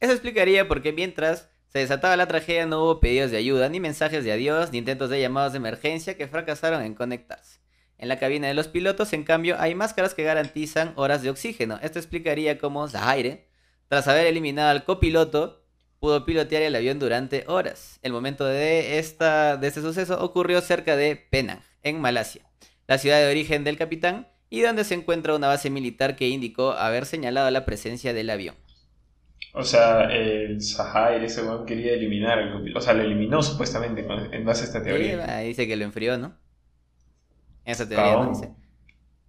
Eso 0.00 0.10
explicaría 0.10 0.66
por 0.66 0.82
qué 0.82 0.92
mientras 0.92 1.48
se 1.68 1.78
desataba 1.78 2.16
la 2.16 2.26
tragedia, 2.26 2.66
no 2.66 2.82
hubo 2.82 2.98
pedidos 2.98 3.30
de 3.30 3.36
ayuda, 3.36 3.68
ni 3.68 3.78
mensajes 3.78 4.24
de 4.24 4.32
adiós, 4.32 4.72
ni 4.72 4.78
intentos 4.78 5.10
de 5.10 5.20
llamados 5.20 5.52
de 5.52 5.58
emergencia 5.58 6.16
que 6.16 6.26
fracasaron 6.26 6.82
en 6.82 6.94
conectarse. 6.94 7.60
En 7.98 8.08
la 8.08 8.18
cabina 8.18 8.48
de 8.48 8.54
los 8.54 8.68
pilotos, 8.68 9.12
en 9.12 9.24
cambio, 9.24 9.56
hay 9.58 9.74
máscaras 9.74 10.14
que 10.14 10.22
garantizan 10.22 10.92
horas 10.96 11.22
de 11.22 11.30
oxígeno. 11.30 11.78
Esto 11.82 11.98
explicaría 11.98 12.58
cómo 12.58 12.86
Zahaire, 12.88 13.48
tras 13.88 14.06
haber 14.08 14.26
eliminado 14.26 14.70
al 14.70 14.84
copiloto, 14.84 15.64
pudo 15.98 16.26
pilotear 16.26 16.62
el 16.62 16.76
avión 16.76 16.98
durante 16.98 17.44
horas. 17.46 17.98
El 18.02 18.12
momento 18.12 18.44
de, 18.44 18.98
esta, 18.98 19.56
de 19.56 19.68
este 19.68 19.80
suceso 19.80 20.22
ocurrió 20.22 20.60
cerca 20.60 20.96
de 20.96 21.16
Penang, 21.16 21.62
en 21.82 22.00
Malasia, 22.00 22.42
la 22.86 22.98
ciudad 22.98 23.18
de 23.18 23.30
origen 23.30 23.64
del 23.64 23.78
capitán, 23.78 24.28
y 24.50 24.60
donde 24.60 24.84
se 24.84 24.94
encuentra 24.94 25.34
una 25.34 25.48
base 25.48 25.70
militar 25.70 26.16
que 26.16 26.28
indicó 26.28 26.72
haber 26.72 27.06
señalado 27.06 27.50
la 27.50 27.64
presencia 27.64 28.12
del 28.12 28.30
avión. 28.30 28.56
O 29.54 29.64
sea, 29.64 30.04
el 30.12 30.60
Sahai, 30.60 31.24
ese 31.24 31.42
weón 31.42 31.64
quería 31.64 31.94
eliminar 31.94 32.38
el 32.38 32.52
copiloto. 32.52 32.78
O 32.78 32.82
sea, 32.82 32.92
lo 32.92 33.02
eliminó 33.02 33.42
supuestamente 33.42 34.06
en 34.32 34.44
base 34.44 34.62
a 34.62 34.66
esta 34.66 34.82
teoría. 34.82 35.38
dice 35.38 35.66
que 35.66 35.76
lo 35.76 35.84
enfrió, 35.84 36.18
¿no? 36.18 36.36
Esa 37.66 37.86
teoría 37.86 38.14
no 38.14 38.30
dice. 38.30 38.54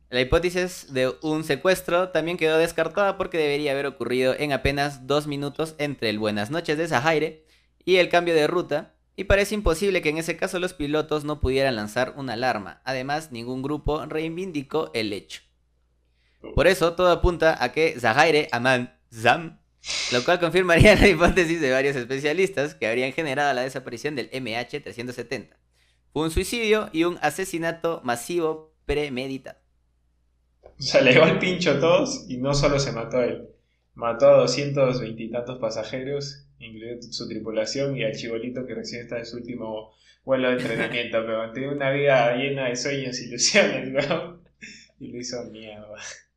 La 0.10 0.22
hipótesis 0.22 0.94
de 0.94 1.14
un 1.22 1.44
secuestro 1.44 2.10
también 2.10 2.38
quedó 2.38 2.58
descartada 2.58 3.18
porque 3.18 3.38
debería 3.38 3.74
haber 3.74 3.88
ocurrido 3.88 4.34
en 4.38 4.54
apenas 4.54 5.06
dos 5.06 5.28
minutos 5.28 5.76
entre 5.80 6.10
el 6.10 6.18
Buenas 6.18 6.50
noches 6.50 6.78
de 6.78 6.88
Sahaire 6.88 7.46
y 7.84 7.98
el 7.98 8.08
cambio 8.08 8.34
de 8.34 8.48
ruta, 8.48 8.94
y 9.18 9.26
parece 9.26 9.56
imposible 9.56 10.02
que 10.02 10.10
en 10.10 10.18
ese 10.18 10.38
caso 10.38 10.60
los 10.60 10.74
pilotos 10.74 11.26
no 11.26 11.42
pudieran 11.42 11.76
lanzar 11.76 12.14
una 12.16 12.34
alarma. 12.34 12.82
Además, 12.86 13.32
ningún 13.34 13.62
grupo 13.62 14.06
reivindicó 14.06 14.92
el 14.94 15.12
hecho. 15.12 15.42
Por 16.56 16.68
eso, 16.68 16.94
todo 16.94 17.12
apunta 17.12 17.62
a 17.62 17.74
que 17.74 18.00
Zahaire 18.00 18.48
Aman 18.52 18.96
Zam 19.12 19.58
lo 20.12 20.24
cual 20.24 20.40
confirmaría 20.40 20.96
la 21.00 21.08
hipótesis 21.08 21.62
de 21.62 21.72
varios 21.72 21.96
especialistas 21.96 22.76
que 22.76 22.88
habrían 22.88 23.14
generado 23.14 23.54
la 23.54 23.62
desaparición 23.62 24.16
del 24.16 24.30
MH370. 24.32 25.50
Fue 26.14 26.24
un 26.24 26.32
suicidio 26.32 26.90
y 26.94 27.04
un 27.04 27.18
asesinato 27.22 28.02
masivo 28.04 28.76
premeditado. 28.86 29.60
O 30.64 30.82
sea, 30.82 31.02
le 31.02 31.12
dio 31.12 31.24
el 31.26 31.40
pincho 31.40 31.72
a 31.72 31.80
todos 31.80 32.26
y 32.30 32.38
no 32.38 32.54
solo 32.54 32.80
se 32.80 32.92
mató 32.92 33.18
a 33.18 33.26
él. 33.26 33.50
Mató 33.96 34.28
a 34.30 34.38
220 34.42 35.24
y 35.24 35.32
tantos 35.32 35.58
pasajeros, 35.60 36.46
incluido 36.60 37.02
su 37.02 37.28
tripulación 37.28 37.98
y 37.98 38.04
al 38.04 38.14
chibolito 38.14 38.66
que 38.66 38.76
recién 38.76 39.02
está 39.02 39.18
en 39.18 39.26
su 39.26 39.38
último 39.38 39.94
vuelo 40.24 40.50
de 40.50 40.58
entrenamiento, 40.58 41.24
pero 41.26 41.52
tenía 41.52 41.70
una 41.72 41.90
vida 41.90 42.36
llena 42.36 42.68
de 42.68 42.76
sueños 42.76 43.20
y 43.22 43.26
ilusiones, 43.26 44.06
Y 45.00 45.08
lo 45.08 45.20
hizo 45.20 45.44
mierda. 45.46 45.88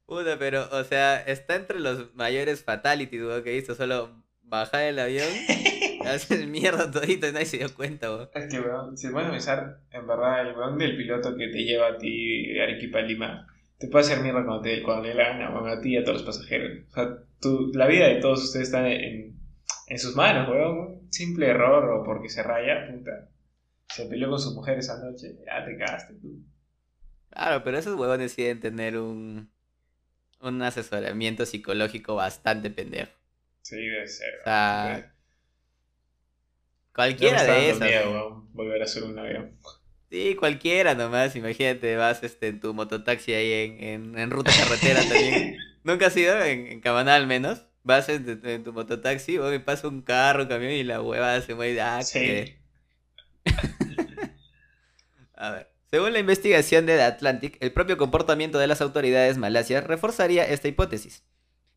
Puta, 0.07 0.39
pero, 0.39 0.69
o 0.73 0.85
sea, 0.85 1.21
está 1.23 1.57
entre 1.57 1.81
los 1.81 2.15
mayores 2.15 2.63
fatalities, 2.65 3.23
weón, 3.23 3.43
que 3.43 3.57
hizo 3.57 3.75
solo 3.75 4.23
bajar 4.43 4.85
el 4.85 4.99
avión, 4.99 5.29
haces 6.07 6.47
mierda 6.47 6.91
todito 6.91 7.29
y 7.29 7.33
nadie 7.33 7.47
se 7.47 7.59
dio 7.59 7.75
cuenta, 7.75 8.11
weón. 8.11 8.29
Es 8.35 8.51
que, 8.51 8.61
weón, 8.61 8.97
si 8.97 9.09
puede 9.09 9.31
pensar, 9.31 9.81
en 9.91 10.07
verdad, 10.07 10.49
el 10.49 10.57
weón 10.57 10.79
del 10.79 10.97
piloto 10.97 11.37
que 11.37 11.49
te 11.49 11.65
lleva 11.65 11.89
a 11.89 11.99
ti 11.99 12.53
de 12.53 12.63
Arequipa 12.63 12.99
a 12.99 13.03
Lima, 13.03 13.47
te 13.79 13.89
puede 13.89 14.05
hacer 14.05 14.21
mierda 14.23 14.45
cuando, 14.45 14.63
te, 14.63 14.83
cuando 14.83 15.09
le 15.09 15.15
gana, 15.15 15.51
weón, 15.51 15.69
a 15.69 15.81
ti 15.81 15.95
y 15.95 15.97
a 15.97 16.05
todos 16.05 16.23
los 16.23 16.37
pasajeros. 16.37 16.87
O 16.91 16.93
sea, 16.93 17.19
tu, 17.41 17.73
la 17.75 17.87
vida 17.87 18.09
de 18.09 18.21
todos 18.21 18.45
ustedes 18.45 18.69
está 18.69 18.89
en, 18.89 19.39
en 19.87 19.99
sus 19.99 20.15
manos, 20.17 20.49
weón. 20.49 21.01
Simple 21.11 21.49
error 21.49 21.91
o 21.91 22.05
porque 22.05 22.29
se 22.29 22.43
raya, 22.43 22.89
puta. 22.91 23.29
Se 23.89 24.07
peleó 24.07 24.31
con 24.31 24.39
su 24.39 24.55
mujer 24.55 24.79
esa 24.79 25.03
noche, 25.03 25.37
ya 25.45 25.65
te 25.65 25.77
cagaste 25.77 26.15
tú. 26.15 26.45
Claro, 27.31 27.63
pero 27.65 27.79
esos 27.79 27.99
huevones 27.99 28.31
deciden 28.31 28.61
tener 28.61 28.97
un 28.97 29.51
un 30.41 30.63
asesoramiento 30.63 31.47
psicológico 31.47 32.15
bastante 32.15 32.71
pendejo. 32.71 33.13
Sí, 33.63 33.77
debe 33.77 34.07
ser. 34.07 34.41
O 34.41 34.45
sea, 34.45 35.15
cualquiera 37.01 37.45
de 37.45 37.71
esas. 37.71 37.89
Miedo, 37.89 38.47
volver 38.53 38.83
a 38.83 38.87
ser 38.87 39.05
un 39.05 39.19
avión. 39.19 39.57
Sí, 40.11 40.35
cualquiera 40.35 40.95
nomás. 40.95 41.35
Imagínate, 41.37 41.97
vas 41.97 42.23
este, 42.23 42.49
en 42.49 42.61
tu 42.61 42.75
mototaxi 42.75 43.33
ahí 43.33 43.73
en, 43.79 44.19
en, 44.19 44.31
ruta 44.31 44.53
carretera 44.53 45.01
también. 45.01 45.57
Nunca 45.85 46.07
has 46.09 46.17
ido 46.17 46.43
en, 46.43 46.83
en 46.85 47.09
al 47.09 47.27
menos. 47.27 47.67
Vas 47.83 48.11
en, 48.11 48.63
tu 48.63 48.73
mototaxi, 48.75 49.39
me 49.39 49.61
pasa 49.61 49.89
un 49.89 50.03
carro, 50.03 50.43
un 50.43 50.49
camión 50.49 50.73
y 50.73 50.85
la 50.85 51.01
hueva 51.01 51.41
se 51.41 51.55
mueve. 51.55 51.81
Ah, 51.81 52.03
sí. 52.03 52.57
a 55.35 55.51
ver. 55.53 55.71
Según 55.91 56.13
la 56.13 56.19
investigación 56.19 56.87
de 56.87 56.97
The 56.97 57.03
Atlantic, 57.03 57.57
el 57.61 57.73
propio 57.73 57.97
comportamiento 57.97 58.59
de 58.59 58.67
las 58.67 58.81
autoridades 58.81 59.39
malasias 59.39 59.85
reforzaría 59.85 60.45
esta 60.45 60.69
hipótesis. 60.69 61.25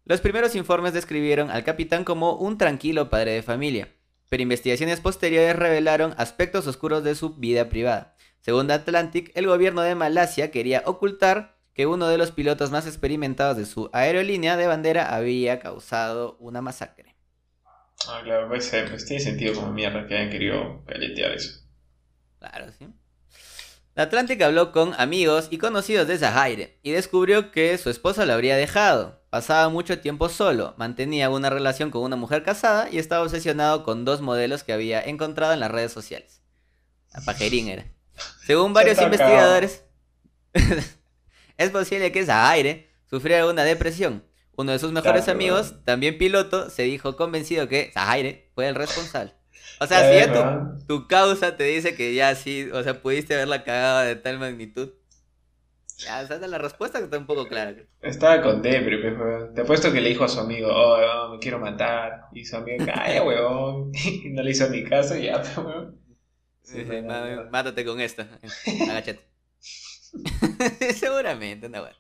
Los 0.05 0.19
primeros 0.19 0.55
informes 0.55 0.93
describieron 0.93 1.49
al 1.49 1.63
capitán 1.63 2.03
como 2.03 2.35
un 2.35 2.57
tranquilo 2.57 3.09
padre 3.09 3.31
de 3.31 3.41
familia, 3.41 3.87
pero 4.33 4.41
investigaciones 4.41 4.99
posteriores 4.99 5.55
revelaron 5.55 6.15
aspectos 6.17 6.65
oscuros 6.65 7.03
de 7.03 7.13
su 7.13 7.35
vida 7.35 7.69
privada. 7.69 8.15
Según 8.41 8.65
The 8.65 8.73
Atlantic, 8.73 9.31
el 9.35 9.45
gobierno 9.45 9.83
de 9.83 9.93
Malasia 9.93 10.49
quería 10.49 10.81
ocultar 10.87 11.59
que 11.75 11.85
uno 11.85 12.07
de 12.07 12.17
los 12.17 12.31
pilotos 12.31 12.71
más 12.71 12.87
experimentados 12.87 13.57
de 13.57 13.67
su 13.67 13.91
aerolínea 13.93 14.57
de 14.57 14.65
bandera 14.65 15.13
había 15.13 15.59
causado 15.59 16.35
una 16.39 16.63
masacre. 16.63 17.15
Ah, 18.07 18.21
claro, 18.23 18.47
pues, 18.47 18.73
eh, 18.73 18.83
pues 18.89 19.05
tiene 19.05 19.21
sentido 19.21 19.53
como 19.53 19.71
mierda 19.71 20.07
que 20.07 20.17
hayan 20.17 20.31
querido 20.31 20.83
caletear 20.87 21.33
eso. 21.33 21.67
Claro, 22.39 22.71
sí. 22.71 22.87
La 23.93 24.01
Atlántica 24.01 24.47
habló 24.47 24.71
con 24.71 24.95
amigos 24.95 25.47
y 25.51 25.59
conocidos 25.59 26.07
de 26.07 26.17
Zahaire 26.17 26.79
y 26.81 26.89
descubrió 26.89 27.51
que 27.51 27.77
su 27.77 27.91
esposa 27.91 28.25
lo 28.25 28.33
habría 28.33 28.57
dejado. 28.57 29.22
Pasaba 29.33 29.67
mucho 29.69 29.97
tiempo 29.97 30.29
solo, 30.29 30.75
mantenía 30.77 31.31
una 31.31 31.49
relación 31.49 31.89
con 31.89 32.03
una 32.03 32.15
mujer 32.15 32.43
casada 32.43 32.87
y 32.91 32.99
estaba 32.99 33.23
obsesionado 33.23 33.83
con 33.83 34.05
dos 34.05 34.21
modelos 34.21 34.63
que 34.63 34.73
había 34.73 35.01
encontrado 35.01 35.53
en 35.53 35.59
las 35.59 35.71
redes 35.71 35.91
sociales. 35.91 36.43
La 37.11 37.21
pajerín 37.21 37.67
era. 37.67 37.83
Según 38.45 38.73
varios 38.73 39.01
investigadores, 39.01 39.85
es 41.57 41.69
posible 41.71 42.11
que 42.11 42.23
Zahaire 42.23 42.91
sufriera 43.09 43.47
una 43.47 43.63
depresión. 43.63 44.23
Uno 44.55 44.71
de 44.71 44.77
sus 44.77 44.91
mejores 44.91 45.27
amigos, 45.27 45.83
también 45.83 46.19
piloto, 46.19 46.69
se 46.69 46.83
dijo 46.83 47.15
convencido 47.15 47.67
que 47.67 47.89
Zahaire 47.91 48.51
fue 48.53 48.67
el 48.67 48.75
responsable. 48.75 49.33
O 49.79 49.87
sea, 49.87 50.11
si 50.11 50.19
ya 50.19 50.77
tu, 50.85 51.07
causa 51.07 51.57
te 51.57 51.63
dice 51.63 51.95
que 51.95 52.13
ya 52.13 52.35
sí, 52.35 52.69
o 52.71 52.83
sea, 52.83 53.01
pudiste 53.01 53.33
haberla 53.33 53.63
cagado 53.63 54.01
de 54.01 54.15
tal 54.15 54.37
magnitud. 54.37 54.91
Ya, 56.05 56.23
la 56.23 56.57
respuesta 56.57 56.99
que 56.99 57.05
está 57.05 57.17
un 57.17 57.25
poco 57.25 57.47
clara. 57.47 57.75
Estaba 58.01 58.41
con 58.41 58.61
depre, 58.61 58.97
Te 59.53 59.61
apuesto 59.61 59.91
que 59.91 60.01
le 60.01 60.09
dijo 60.09 60.23
a 60.23 60.27
su 60.27 60.39
amigo, 60.39 60.69
oh, 60.71 61.29
me 61.31 61.39
quiero 61.39 61.59
matar. 61.59 62.27
Y 62.33 62.45
su 62.45 62.55
amigo, 62.57 62.85
calla, 62.85 63.23
weón. 63.25 63.91
Y 63.93 64.29
no 64.29 64.41
le 64.41 64.51
hizo 64.51 64.69
ni 64.69 64.83
caso 64.83 65.15
y 65.17 65.23
ya, 65.23 65.41
weón. 65.57 65.99
Sí, 66.61 66.85
sí, 66.89 67.01
mátate 67.51 67.85
con 67.85 67.99
esto. 67.99 68.25
Agáchate. 68.89 69.19
Seguramente, 70.95 71.69
no, 71.69 71.81
bueno. 71.81 71.97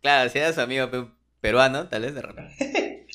Claro, 0.00 0.30
si 0.30 0.38
era 0.38 0.52
su 0.52 0.60
amigo 0.60 0.88
peruano, 1.40 1.88
tal 1.88 2.02
vez 2.02 2.14
de 2.14 2.22
repente. 2.22 3.06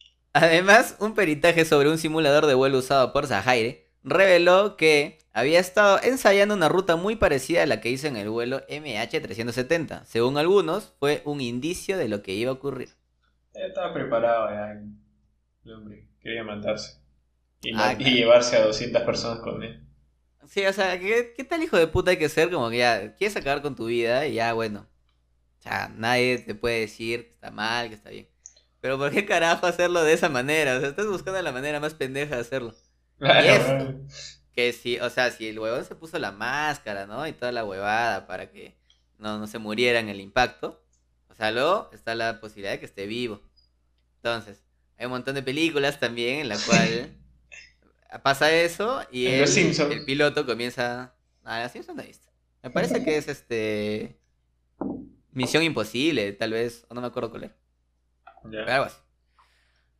Además, 0.32 0.96
un 1.00 1.14
peritaje 1.14 1.64
sobre 1.64 1.90
un 1.90 1.98
simulador 1.98 2.46
de 2.46 2.54
vuelo 2.54 2.78
usado 2.78 3.12
por 3.12 3.26
Zahaire 3.26 3.89
reveló 4.02 4.76
que 4.76 5.18
había 5.32 5.60
estado 5.60 6.00
ensayando 6.02 6.54
una 6.54 6.68
ruta 6.68 6.96
muy 6.96 7.16
parecida 7.16 7.62
a 7.62 7.66
la 7.66 7.80
que 7.80 7.90
hizo 7.90 8.06
en 8.06 8.16
el 8.16 8.30
vuelo 8.30 8.66
MH370. 8.68 10.04
Según 10.04 10.38
algunos, 10.38 10.94
fue 10.98 11.22
un 11.24 11.40
indicio 11.40 11.96
de 11.96 12.08
lo 12.08 12.22
que 12.22 12.32
iba 12.32 12.50
a 12.50 12.54
ocurrir. 12.54 12.90
Estaba 13.54 13.92
preparado 13.92 14.50
ya. 14.50 14.80
El 15.64 15.72
hombre 15.72 16.08
quería 16.20 16.42
matarse. 16.42 16.98
Y, 17.62 17.72
ah, 17.74 17.96
llevarse 17.96 18.56
a 18.56 18.64
200 18.64 19.02
personas 19.02 19.40
con 19.40 19.62
él. 19.62 19.86
Sí, 20.46 20.64
o 20.66 20.72
sea, 20.72 20.98
¿qué, 20.98 21.34
¿qué, 21.36 21.44
tal 21.44 21.62
hijo 21.62 21.76
de 21.76 21.86
puta 21.86 22.10
hay 22.10 22.16
que 22.16 22.28
ser? 22.28 22.50
Como 22.50 22.70
que 22.70 22.78
ya 22.78 23.14
quieres 23.14 23.36
acabar 23.36 23.62
con 23.62 23.76
tu 23.76 23.86
vida 23.86 24.26
y 24.26 24.34
ya, 24.34 24.52
bueno. 24.54 24.88
O 25.58 25.62
sea, 25.62 25.92
nadie 25.94 26.38
te 26.38 26.54
puede 26.54 26.80
decir 26.80 27.24
que 27.26 27.32
está 27.34 27.50
mal, 27.50 27.88
que 27.88 27.94
está 27.94 28.10
bien. 28.10 28.28
Pero 28.80 28.98
¿por 28.98 29.10
qué 29.10 29.26
carajo 29.26 29.66
hacerlo 29.66 30.02
de 30.02 30.14
esa 30.14 30.30
manera? 30.30 30.76
O 30.76 30.80
sea, 30.80 30.88
estás 30.88 31.06
buscando 31.06 31.40
la 31.42 31.52
manera 31.52 31.80
más 31.80 31.92
pendeja 31.94 32.36
de 32.36 32.40
hacerlo. 32.40 32.74
que 34.54 34.72
si, 34.72 34.98
o 34.98 35.10
sea, 35.10 35.30
si 35.30 35.48
el 35.48 35.58
huevón 35.58 35.84
se 35.84 35.94
puso 35.94 36.18
la 36.18 36.32
máscara, 36.32 37.06
¿no? 37.06 37.26
Y 37.26 37.32
toda 37.32 37.52
la 37.52 37.64
huevada 37.64 38.26
para 38.26 38.50
que 38.50 38.76
no, 39.18 39.38
no 39.38 39.46
se 39.46 39.58
muriera 39.58 40.00
en 40.00 40.08
el 40.08 40.20
impacto. 40.20 40.82
O 41.28 41.34
sea, 41.34 41.50
luego 41.50 41.90
está 41.92 42.14
la 42.14 42.40
posibilidad 42.40 42.72
de 42.72 42.80
que 42.80 42.86
esté 42.86 43.06
vivo. 43.06 43.42
Entonces, 44.16 44.62
hay 44.98 45.06
un 45.06 45.12
montón 45.12 45.34
de 45.34 45.42
películas 45.42 46.00
también 46.00 46.40
en 46.40 46.48
la 46.48 46.58
cual 46.58 47.16
pasa 48.22 48.52
eso 48.52 49.02
y 49.10 49.26
el, 49.26 50.04
piloto 50.04 50.44
comienza... 50.44 51.14
Ah, 51.44 51.62
los 51.62 51.72
Simpson 51.72 51.96
no 51.96 52.02
he 52.02 52.06
visto. 52.06 52.28
Me 52.62 52.70
parece 52.70 53.02
que 53.02 53.16
es 53.16 53.28
este... 53.28 54.18
Misión 55.32 55.62
Imposible, 55.62 56.32
tal 56.32 56.52
vez, 56.52 56.84
o 56.88 56.94
no 56.94 57.00
me 57.00 57.06
acuerdo 57.06 57.30
cuál 57.30 57.44
era. 57.44 57.56
Pero 58.42 58.72
algo 58.72 58.84
así. 58.86 58.98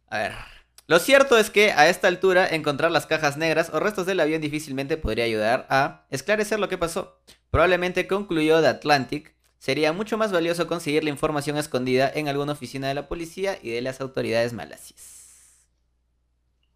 A 0.09 0.18
ver. 0.18 0.60
Lo 0.90 0.98
cierto 0.98 1.38
es 1.38 1.50
que 1.50 1.70
a 1.70 1.88
esta 1.88 2.09
altura 2.09 2.48
encontrar 2.48 2.90
las 2.90 3.07
cajas 3.07 3.37
negras 3.37 3.70
o 3.72 3.79
restos 3.79 4.07
del 4.07 4.18
avión 4.18 4.40
difícilmente 4.40 4.96
podría 4.96 5.24
ayudar 5.24 5.64
a 5.70 6.05
esclarecer 6.11 6.59
lo 6.59 6.68
que 6.68 6.79
pasó. 6.79 7.16
Probablemente 7.53 8.09
concluyó 8.09 8.61
The 8.61 8.66
Atlantic. 8.66 9.37
Sería 9.61 9.92
mucho 9.92 10.18
más 10.18 10.33
valioso 10.33 10.66
conseguir 10.66 11.05
la 11.05 11.11
información 11.11 11.57
escondida 11.59 12.11
en 12.12 12.26
alguna 12.26 12.55
oficina 12.55 12.88
de 12.88 12.94
la 12.94 13.07
policía 13.07 13.57
y 13.62 13.70
de 13.70 13.83
las 13.83 14.00
autoridades 14.00 14.53
malasias. 14.53 15.68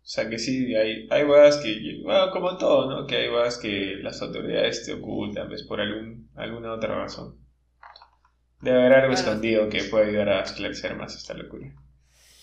O 0.04 0.06
sea 0.06 0.30
que 0.30 0.38
sí, 0.38 0.72
hay, 0.76 1.08
hay 1.10 1.24
que, 1.60 2.00
bueno, 2.04 2.30
como 2.30 2.56
todo, 2.56 2.88
¿no? 2.88 3.08
Que 3.08 3.16
hay 3.16 3.28
weas 3.30 3.58
que 3.58 3.96
las 4.00 4.22
autoridades 4.22 4.86
te 4.86 4.92
ocultan, 4.92 5.48
pues 5.48 5.64
por 5.64 5.80
algún, 5.80 6.30
alguna 6.36 6.72
otra 6.72 6.94
razón. 6.94 7.34
Debe 8.60 8.78
haber 8.78 8.92
algo 8.92 9.14
Claro. 9.14 9.14
escondido 9.14 9.68
que 9.68 9.82
pueda 9.84 10.06
ayudar 10.06 10.28
a 10.28 10.42
esclarecer 10.42 10.94
más 10.94 11.16
esta 11.16 11.34
locura. 11.34 11.74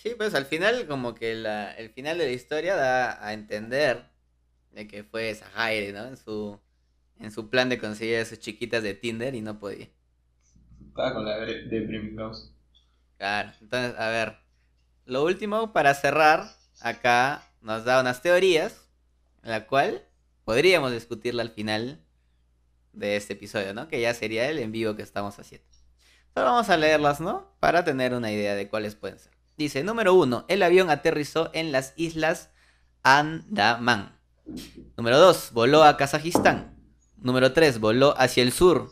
Sí, 0.02 0.16
pues 0.18 0.34
al 0.34 0.46
final 0.46 0.88
como 0.88 1.14
que 1.14 1.36
la- 1.36 1.74
el 1.74 1.92
final 1.92 2.18
de 2.18 2.26
la 2.26 2.32
historia 2.32 2.76
da 2.76 3.24
a 3.24 3.34
entender 3.34 4.10
de 4.72 4.88
que 4.88 5.04
fue 5.04 5.36
Zahaire, 5.36 5.94
¿no? 5.94 6.06
En 6.08 6.18
su, 6.18 6.60
en 7.20 7.32
su 7.32 7.50
plan 7.52 7.70
de 7.70 7.78
conseguir 7.78 8.18
a 8.18 8.26
sus 8.26 8.40
chiquitas 8.40 8.82
de 8.82 8.96
Tinder 8.96 9.36
y 9.36 9.42
no 9.42 9.60
podía. 9.60 9.90
Estaba 10.88 11.14
con 11.14 11.26
la 11.26 11.38
de, 11.46 12.14
House. 12.18 12.52
Claro, 13.18 13.52
entonces, 13.62 14.00
a 14.00 14.10
ver. 14.10 14.38
Lo 15.06 15.24
último 15.24 15.72
para 15.74 15.94
cerrar, 15.94 16.50
acá 16.82 17.44
nos 17.62 17.86
da 17.86 18.02
unas 18.02 18.24
teorías, 18.24 18.90
la 19.44 19.68
cual 19.68 20.04
podríamos 20.46 20.92
discutirla 20.94 21.44
al 21.44 21.52
final 21.52 22.00
de 22.94 23.18
este 23.18 23.34
episodio, 23.34 23.74
¿no? 23.76 23.88
Que 23.88 24.02
ya 24.02 24.14
sería 24.16 24.50
el 24.50 24.60
en 24.60 24.72
vivo 24.72 24.96
que 24.96 25.04
estamos 25.04 25.38
haciendo. 25.40 25.68
Solo 26.34 26.48
vamos 26.48 26.70
a 26.70 26.78
leerlas, 26.78 27.22
¿no? 27.22 27.56
Para 27.60 27.84
tener 27.84 28.14
una 28.16 28.32
idea 28.32 28.56
de 28.56 28.68
cuáles 28.70 28.96
pueden 28.96 29.20
ser. 29.20 29.34
Dice, 29.62 29.84
número 29.84 30.16
uno, 30.16 30.44
el 30.48 30.64
avión 30.64 30.90
aterrizó 30.90 31.52
en 31.54 31.72
las 31.72 31.94
islas 31.96 32.50
Andaman. 33.04 34.18
Número 34.98 35.20
2, 35.20 35.52
voló 35.54 35.84
a 35.84 35.98
Kazajistán. 35.98 36.82
Número 37.18 37.54
3, 37.54 37.80
voló 37.80 38.16
hacia 38.18 38.42
el 38.42 38.54
sur. 38.54 38.90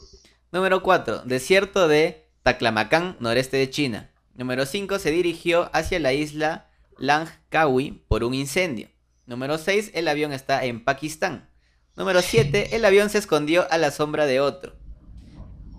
Número 0.52 0.84
4, 0.84 1.24
desierto 1.26 1.88
de 1.88 2.30
Taklamakan, 2.44 3.18
noreste 3.20 3.58
de 3.58 3.72
China. 3.72 4.12
Número 4.36 4.68
5, 4.68 5.00
se 5.00 5.10
dirigió 5.10 5.72
hacia 5.74 6.00
la 6.00 6.14
isla 6.14 6.70
Langkawi 7.00 8.04
por 8.08 8.24
un 8.24 8.36
incendio. 8.36 8.90
Número 9.26 9.58
6, 9.58 9.90
el 9.96 10.08
avión 10.08 10.34
está 10.34 10.64
en 10.66 10.84
Pakistán. 10.84 11.50
Número 11.96 12.22
7, 12.22 12.76
el 12.76 12.86
avión 12.86 13.10
se 13.10 13.18
escondió 13.18 13.66
a 13.72 13.80
la 13.80 13.90
sombra 13.90 14.28
de 14.28 14.40
otro. 14.40 14.76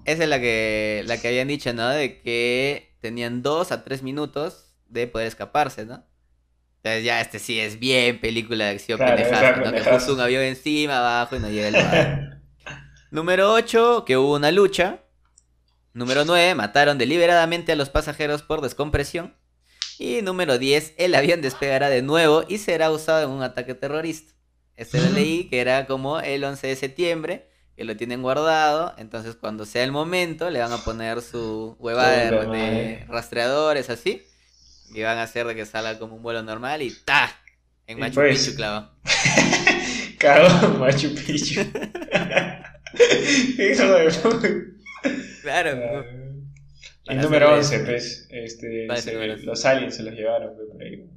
Esa 0.05 0.25
es 0.25 0.29
la 0.29 0.41
que, 0.41 1.05
la 1.07 1.21
que 1.21 1.29
habían 1.29 1.47
dicho, 1.47 1.73
¿no? 1.73 1.89
De 1.91 2.21
que 2.23 2.97
tenían 3.01 3.45
2 3.45 3.71
a 3.71 3.85
3 3.85 4.03
minutos 4.03 4.67
de 4.91 5.07
poder 5.07 5.27
escaparse, 5.27 5.87
¿no? 5.87 6.05
Entonces 6.83 7.05
ya 7.05 7.21
este 7.21 7.39
sí 7.39 7.61
es 7.61 7.79
bien 7.79 8.21
película 8.21 8.67
de 8.67 8.71
acción 8.73 8.99
Claro, 8.99 9.65
¿no? 9.65 9.73
Que 9.73 9.83
justo 9.83 10.15
un 10.15 10.21
avión 10.21 10.43
encima, 10.43 10.99
abajo 10.99 11.37
y 11.37 11.39
no 11.41 11.49
llega 11.49 11.69
el. 11.69 12.41
Número 13.11 13.53
8, 13.53 14.05
que 14.07 14.17
hubo 14.17 14.37
una 14.37 14.51
lucha. 14.51 15.01
Número 15.93 16.25
9, 16.25 16.55
mataron 16.55 16.97
deliberadamente 16.99 17.73
a 17.73 17.77
los 17.77 17.91
pasajeros 17.91 18.43
por 18.43 18.61
descompresión. 18.61 19.35
Y 19.99 20.23
número 20.23 20.59
10, 20.59 20.95
el 20.97 21.15
avión 21.15 21.43
despegará 21.43 21.91
de 21.91 22.01
nuevo 22.01 22.45
y 22.49 22.59
será 22.59 22.91
usado 22.91 23.25
en 23.25 23.31
un 23.31 23.43
ataque 23.43 23.75
terrorista. 23.75 24.33
Este 24.77 24.99
lo 24.99 25.11
leí 25.11 25.45
que 25.51 25.61
era 25.61 25.87
como 25.87 26.21
el 26.21 26.43
11 26.43 26.69
de 26.69 26.77
septiembre, 26.77 27.51
que 27.77 27.85
lo 27.85 27.95
tienen 27.97 28.23
guardado. 28.23 28.95
Entonces, 28.97 29.37
cuando 29.37 29.67
sea 29.67 29.85
el 29.85 29.93
momento, 29.93 30.49
le 30.49 30.61
van 30.61 30.73
a 30.73 30.79
poner 30.79 31.21
su 31.21 31.77
huevada 31.79 32.31
de, 32.31 33.05
rastreadores 33.09 33.91
así. 33.91 34.23
Y 34.93 35.03
van 35.03 35.19
a 35.19 35.23
hacer 35.25 35.47
de 35.47 35.55
que 35.55 35.67
salga 35.67 35.99
como 35.99 36.17
un 36.17 36.23
vuelo 36.23 36.43
normal 36.43 36.83
y 36.83 36.91
¡ta! 37.05 37.31
En 37.87 37.99
Y 37.99 38.01
Machu 38.01 38.15
pues- 38.17 38.39
Picchu 38.45 38.57
clavo. 38.57 38.91
Cago 40.19 40.79
Machu 40.79 41.15
Picchu. 41.15 41.61
Hijo 43.59 43.85
de 43.85 44.11
puta. 44.23 44.49
Claro. 45.43 46.05
Y 47.05 47.07
Para 47.07 47.23
número 47.23 47.55
hacerle 47.55 47.85
11, 47.85 47.91
pues, 47.93 48.29
este, 48.31 48.87
¿Cuál 48.87 48.99
es 48.99 49.05
se- 49.05 49.25
el 49.25 49.45
los 49.47 49.65
aliens 49.65 49.97
se 49.97 50.03
los 50.03 50.15
llevaron 50.15 50.55
pues, 50.57 50.69
por 50.71 50.83
ahí. 50.83 51.09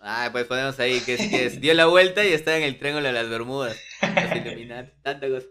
Ah, 0.00 0.28
pues 0.32 0.46
ponemos 0.46 0.78
ahí 0.80 1.00
que, 1.00 1.14
es- 1.14 1.28
que 1.28 1.44
es- 1.46 1.60
dio 1.60 1.74
la 1.74 1.86
vuelta 1.86 2.24
y 2.24 2.32
está 2.32 2.56
en 2.56 2.62
el 2.62 2.78
triángulo 2.78 3.06
de 3.08 3.12
las 3.12 3.28
Bermudas. 3.28 3.76
Los 4.02 4.36
Illuminati, 4.46 4.92
tanta 5.02 5.28
cosa. 5.28 5.46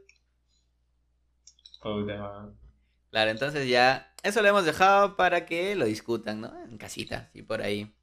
Puta. 1.82 2.50
Claro, 3.12 3.32
entonces 3.32 3.68
ya 3.68 4.14
eso 4.24 4.42
lo 4.42 4.48
hemos 4.50 4.66
dejado 4.66 5.16
para 5.16 5.46
que 5.46 5.76
lo 5.76 5.86
discutan, 5.86 6.42
¿no? 6.42 6.54
En 6.64 6.78
casita, 6.78 7.30
y 7.34 7.42
por 7.44 7.62
ahí. 7.62 7.96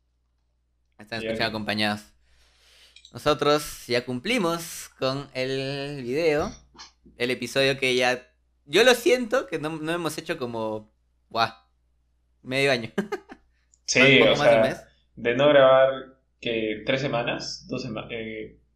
Están 0.99 1.21
Bien. 1.21 1.33
escuchando 1.33 1.51
acompañados. 1.57 2.03
Nosotros 3.13 3.87
ya 3.87 4.05
cumplimos 4.05 4.91
con 4.99 5.29
el 5.35 6.03
video, 6.03 6.53
el 7.17 7.31
episodio 7.31 7.79
que 7.79 7.95
ya... 7.95 8.27
Yo 8.65 8.83
lo 8.83 8.95
siento 8.95 9.47
que 9.47 9.59
no, 9.59 9.71
no 9.71 9.93
hemos 9.93 10.17
hecho 10.19 10.39
como... 10.39 10.93
¡Guau! 11.29 11.53
Medio 12.43 12.73
año. 12.73 12.91
Sí, 13.87 14.23
o 14.23 14.35
más 14.37 14.51
de 14.51 14.57
un 14.57 14.63
sea, 14.63 14.63
mes. 14.63 14.83
de 15.15 15.37
no 15.37 15.47
grabar 15.51 15.91
que 16.41 16.83
tres 16.87 17.03
semanas, 17.03 17.67
dos 17.69 17.83
semanas, 17.83 18.11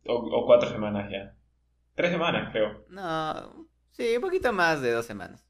o, 0.07 0.15
o 0.17 0.47
cuatro 0.47 0.69
semanas 0.69 1.11
ya. 1.11 1.35
Tres 1.95 2.11
semanas, 2.13 2.51
creo. 2.53 2.85
No, 2.89 3.67
sí, 3.93 4.17
un 4.17 4.21
poquito 4.23 4.53
más 4.53 4.83
de 4.83 4.93
dos 4.93 5.07
semanas. 5.07 5.48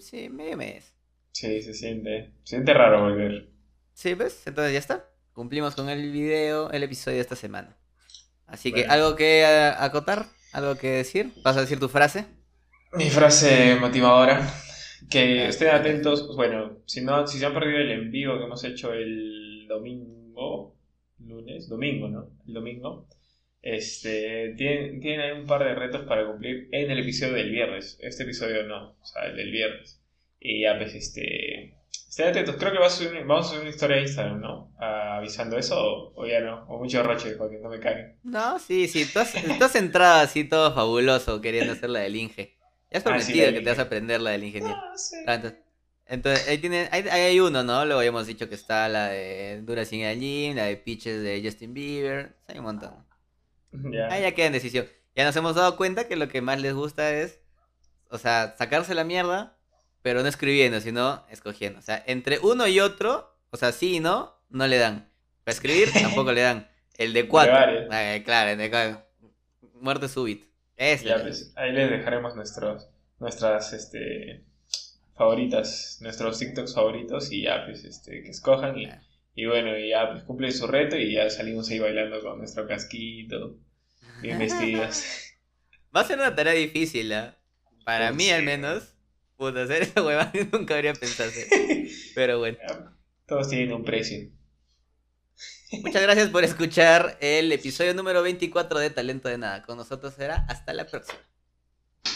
Sí, 0.00 0.28
medio 0.28 0.56
mes. 0.56 0.94
Sí, 1.32 1.62
se 1.62 1.74
siente, 1.74 2.32
se 2.44 2.56
siente 2.56 2.74
raro 2.74 3.02
volver. 3.02 3.48
Sí, 3.92 4.14
¿ves? 4.14 4.46
Entonces 4.46 4.72
ya 4.72 4.78
está. 4.78 5.08
Cumplimos 5.32 5.74
con 5.74 5.88
el 5.88 6.10
video, 6.12 6.70
el 6.70 6.82
episodio 6.82 7.16
de 7.16 7.22
esta 7.22 7.36
semana. 7.36 7.76
Así 8.46 8.72
que. 8.72 8.86
¿algo 8.86 9.16
que 9.16 9.44
acotar? 9.44 10.26
¿Algo 10.52 10.76
que 10.76 10.90
decir? 10.90 11.32
¿Vas 11.42 11.56
a 11.56 11.62
decir 11.62 11.80
tu 11.80 11.88
frase? 11.88 12.26
Mi 12.92 13.10
frase 13.10 13.74
motivadora, 13.80 14.48
que 15.10 15.48
estén 15.48 15.70
atentos, 15.70 16.36
bueno, 16.36 16.78
si 16.86 17.00
no, 17.00 17.26
si 17.26 17.38
se 17.38 17.46
han 17.46 17.52
perdido 17.52 17.78
el 17.78 17.90
en 17.90 18.12
vivo 18.12 18.38
que 18.38 18.44
hemos 18.44 18.62
hecho 18.62 18.92
el 18.92 19.66
domingo, 19.68 20.76
lunes, 21.18 21.68
domingo, 21.68 22.08
¿no? 22.08 22.30
El 22.46 22.54
domingo, 22.54 23.08
este, 23.64 24.54
tienen, 24.56 25.00
tienen 25.00 25.20
ahí 25.20 25.32
un 25.40 25.46
par 25.46 25.64
de 25.64 25.74
retos 25.74 26.02
para 26.06 26.26
cumplir 26.26 26.68
en 26.72 26.90
el 26.90 26.98
episodio 27.00 27.32
del 27.34 27.50
viernes, 27.50 27.98
este 28.00 28.24
episodio 28.24 28.64
no, 28.64 28.90
o 29.00 29.04
sea, 29.06 29.24
el 29.24 29.36
del 29.36 29.50
viernes, 29.50 30.02
y 30.38 30.62
ya 30.62 30.76
pues 30.78 30.94
este, 30.94 31.74
estén 32.08 32.28
atentos, 32.28 32.56
creo 32.58 32.72
que 32.72 32.78
va 32.78 32.86
a 32.86 32.90
subir- 32.90 33.24
vamos 33.26 33.46
a 33.46 33.48
subir 33.50 33.62
una 33.62 33.70
historia 33.70 33.96
a 33.96 34.00
Instagram, 34.02 34.40
¿no? 34.40 34.74
Ah, 34.78 35.16
avisando 35.16 35.56
eso, 35.58 35.76
o, 35.80 36.12
o 36.14 36.26
ya 36.26 36.40
no, 36.40 36.64
o 36.68 36.78
mucho 36.78 37.02
roche 37.02 37.32
para 37.36 37.50
que 37.50 37.58
no 37.58 37.70
me 37.70 37.80
caguen. 37.80 38.18
No, 38.22 38.58
sí, 38.58 38.86
sí. 38.88 39.06
Tú 39.06 39.18
has, 39.20 39.32
tú 39.32 39.64
has 39.64 39.74
entrado 39.76 40.20
así 40.20 40.44
todo 40.44 40.74
fabuloso 40.74 41.40
queriendo 41.40 41.72
hacer 41.72 41.90
la 41.90 42.00
del 42.00 42.16
Inge. 42.16 42.56
Ya 42.90 42.98
has 42.98 43.06
Ah, 43.06 43.18
sí, 43.18 43.32
prometido 43.32 43.52
que 43.52 43.60
te 43.60 43.70
vas 43.70 43.78
a 43.78 43.82
aprender 43.82 44.20
la 44.20 44.30
del 44.30 44.44
ingeniero. 44.44 44.76
Ah, 44.78 44.96
sí. 44.96 45.16
Ah, 45.26 45.34
entonces, 45.34 45.58
entonces, 46.06 46.48
ahí, 46.48 46.58
tienen, 46.58 46.88
ahí, 46.92 47.02
ahí 47.10 47.20
hay 47.22 47.40
uno, 47.40 47.62
¿no? 47.64 47.84
Luego 47.86 48.00
habíamos 48.00 48.26
dicho 48.26 48.48
que 48.48 48.54
está 48.54 48.88
la 48.88 49.08
de 49.08 49.62
Dura 49.62 49.84
sin 49.86 50.02
el 50.02 50.20
Gym, 50.20 50.56
la 50.56 50.64
de 50.66 50.76
Pitches 50.76 51.22
de 51.22 51.40
Justin 51.42 51.72
Bieber. 51.74 52.36
Hay 52.46 52.58
un 52.58 52.64
montón. 52.64 52.92
Ya. 53.92 54.08
Ahí 54.08 54.22
ya 54.22 54.32
queda 54.32 54.46
en 54.46 54.52
decisión. 54.52 54.86
Ya 55.14 55.24
nos 55.24 55.36
hemos 55.36 55.54
dado 55.54 55.76
cuenta 55.76 56.08
que 56.08 56.16
lo 56.16 56.28
que 56.28 56.40
más 56.40 56.60
les 56.60 56.74
gusta 56.74 57.12
es, 57.12 57.40
o 58.10 58.18
sea, 58.18 58.54
sacarse 58.58 58.94
la 58.94 59.04
mierda, 59.04 59.56
pero 60.02 60.22
no 60.22 60.28
escribiendo, 60.28 60.80
sino 60.80 61.24
escogiendo. 61.30 61.78
O 61.78 61.82
sea, 61.82 62.02
entre 62.06 62.38
uno 62.40 62.66
y 62.66 62.80
otro, 62.80 63.36
o 63.50 63.56
sea, 63.56 63.72
sí 63.72 63.96
y 63.96 64.00
no, 64.00 64.36
no 64.50 64.66
le 64.66 64.78
dan. 64.78 65.08
Para 65.44 65.54
escribir 65.54 65.88
tampoco 66.02 66.32
le 66.32 66.42
dan. 66.42 66.68
El 66.96 67.12
de 67.12 67.28
cuatro. 67.28 67.52
varios. 67.52 67.88
Ah, 67.90 68.16
claro, 68.24 68.50
el 68.50 68.58
de 68.58 68.70
cuatro. 68.70 69.02
Muerte 69.74 70.08
súbita. 70.08 70.46
Ya, 70.76 71.22
pues, 71.22 71.52
ahí 71.56 71.72
les 71.72 71.90
dejaremos 71.90 72.34
nuestros, 72.34 72.88
nuestras 73.20 73.72
este, 73.72 74.42
favoritas, 75.14 75.98
nuestros 76.00 76.38
TikToks 76.38 76.74
favoritos 76.74 77.30
y 77.30 77.42
ya, 77.42 77.64
pues, 77.64 77.84
este, 77.84 78.22
que 78.22 78.30
escojan 78.30 78.76
y, 78.76 78.88
y 79.36 79.46
bueno, 79.46 79.76
y 79.78 79.90
ya, 79.90 80.10
pues, 80.10 80.24
cumplen 80.24 80.52
su 80.52 80.66
reto 80.66 80.96
y 80.96 81.14
ya 81.14 81.30
salimos 81.30 81.70
ahí 81.70 81.78
bailando 81.78 82.20
con 82.20 82.38
nuestro 82.38 82.66
casquito, 82.66 83.56
bien 84.20 84.38
vestidos. 84.38 85.02
Va 85.96 86.00
a 86.00 86.04
ser 86.04 86.18
una 86.18 86.34
tarea 86.34 86.54
difícil, 86.54 87.12
¿ah? 87.12 87.36
Para 87.84 88.08
Pues 88.08 88.16
mí 88.16 88.30
al 88.30 88.42
menos. 88.42 88.94
Puta, 89.36 89.62
hacer 89.62 89.82
esa 89.82 90.02
huevada 90.02 90.32
nunca 90.52 90.74
habría 90.74 90.94
pensado. 90.94 91.30
Pero 92.14 92.38
bueno. 92.38 92.58
Todos 93.26 93.48
tienen 93.48 93.72
un 93.72 93.84
precio. 93.84 94.30
Muchas 95.82 96.02
gracias 96.02 96.30
por 96.30 96.44
escuchar 96.44 97.18
el 97.20 97.50
episodio 97.52 97.94
número 97.94 98.22
24 98.22 98.78
de 98.78 98.90
Talento 98.90 99.28
de 99.28 99.38
Nada. 99.38 99.62
Con 99.62 99.76
nosotros 99.76 100.14
será 100.14 100.46
hasta 100.48 100.72
la 100.72 100.86
próxima. 100.86 101.18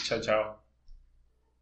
Chao, 0.05 0.19
chao. 0.21 0.68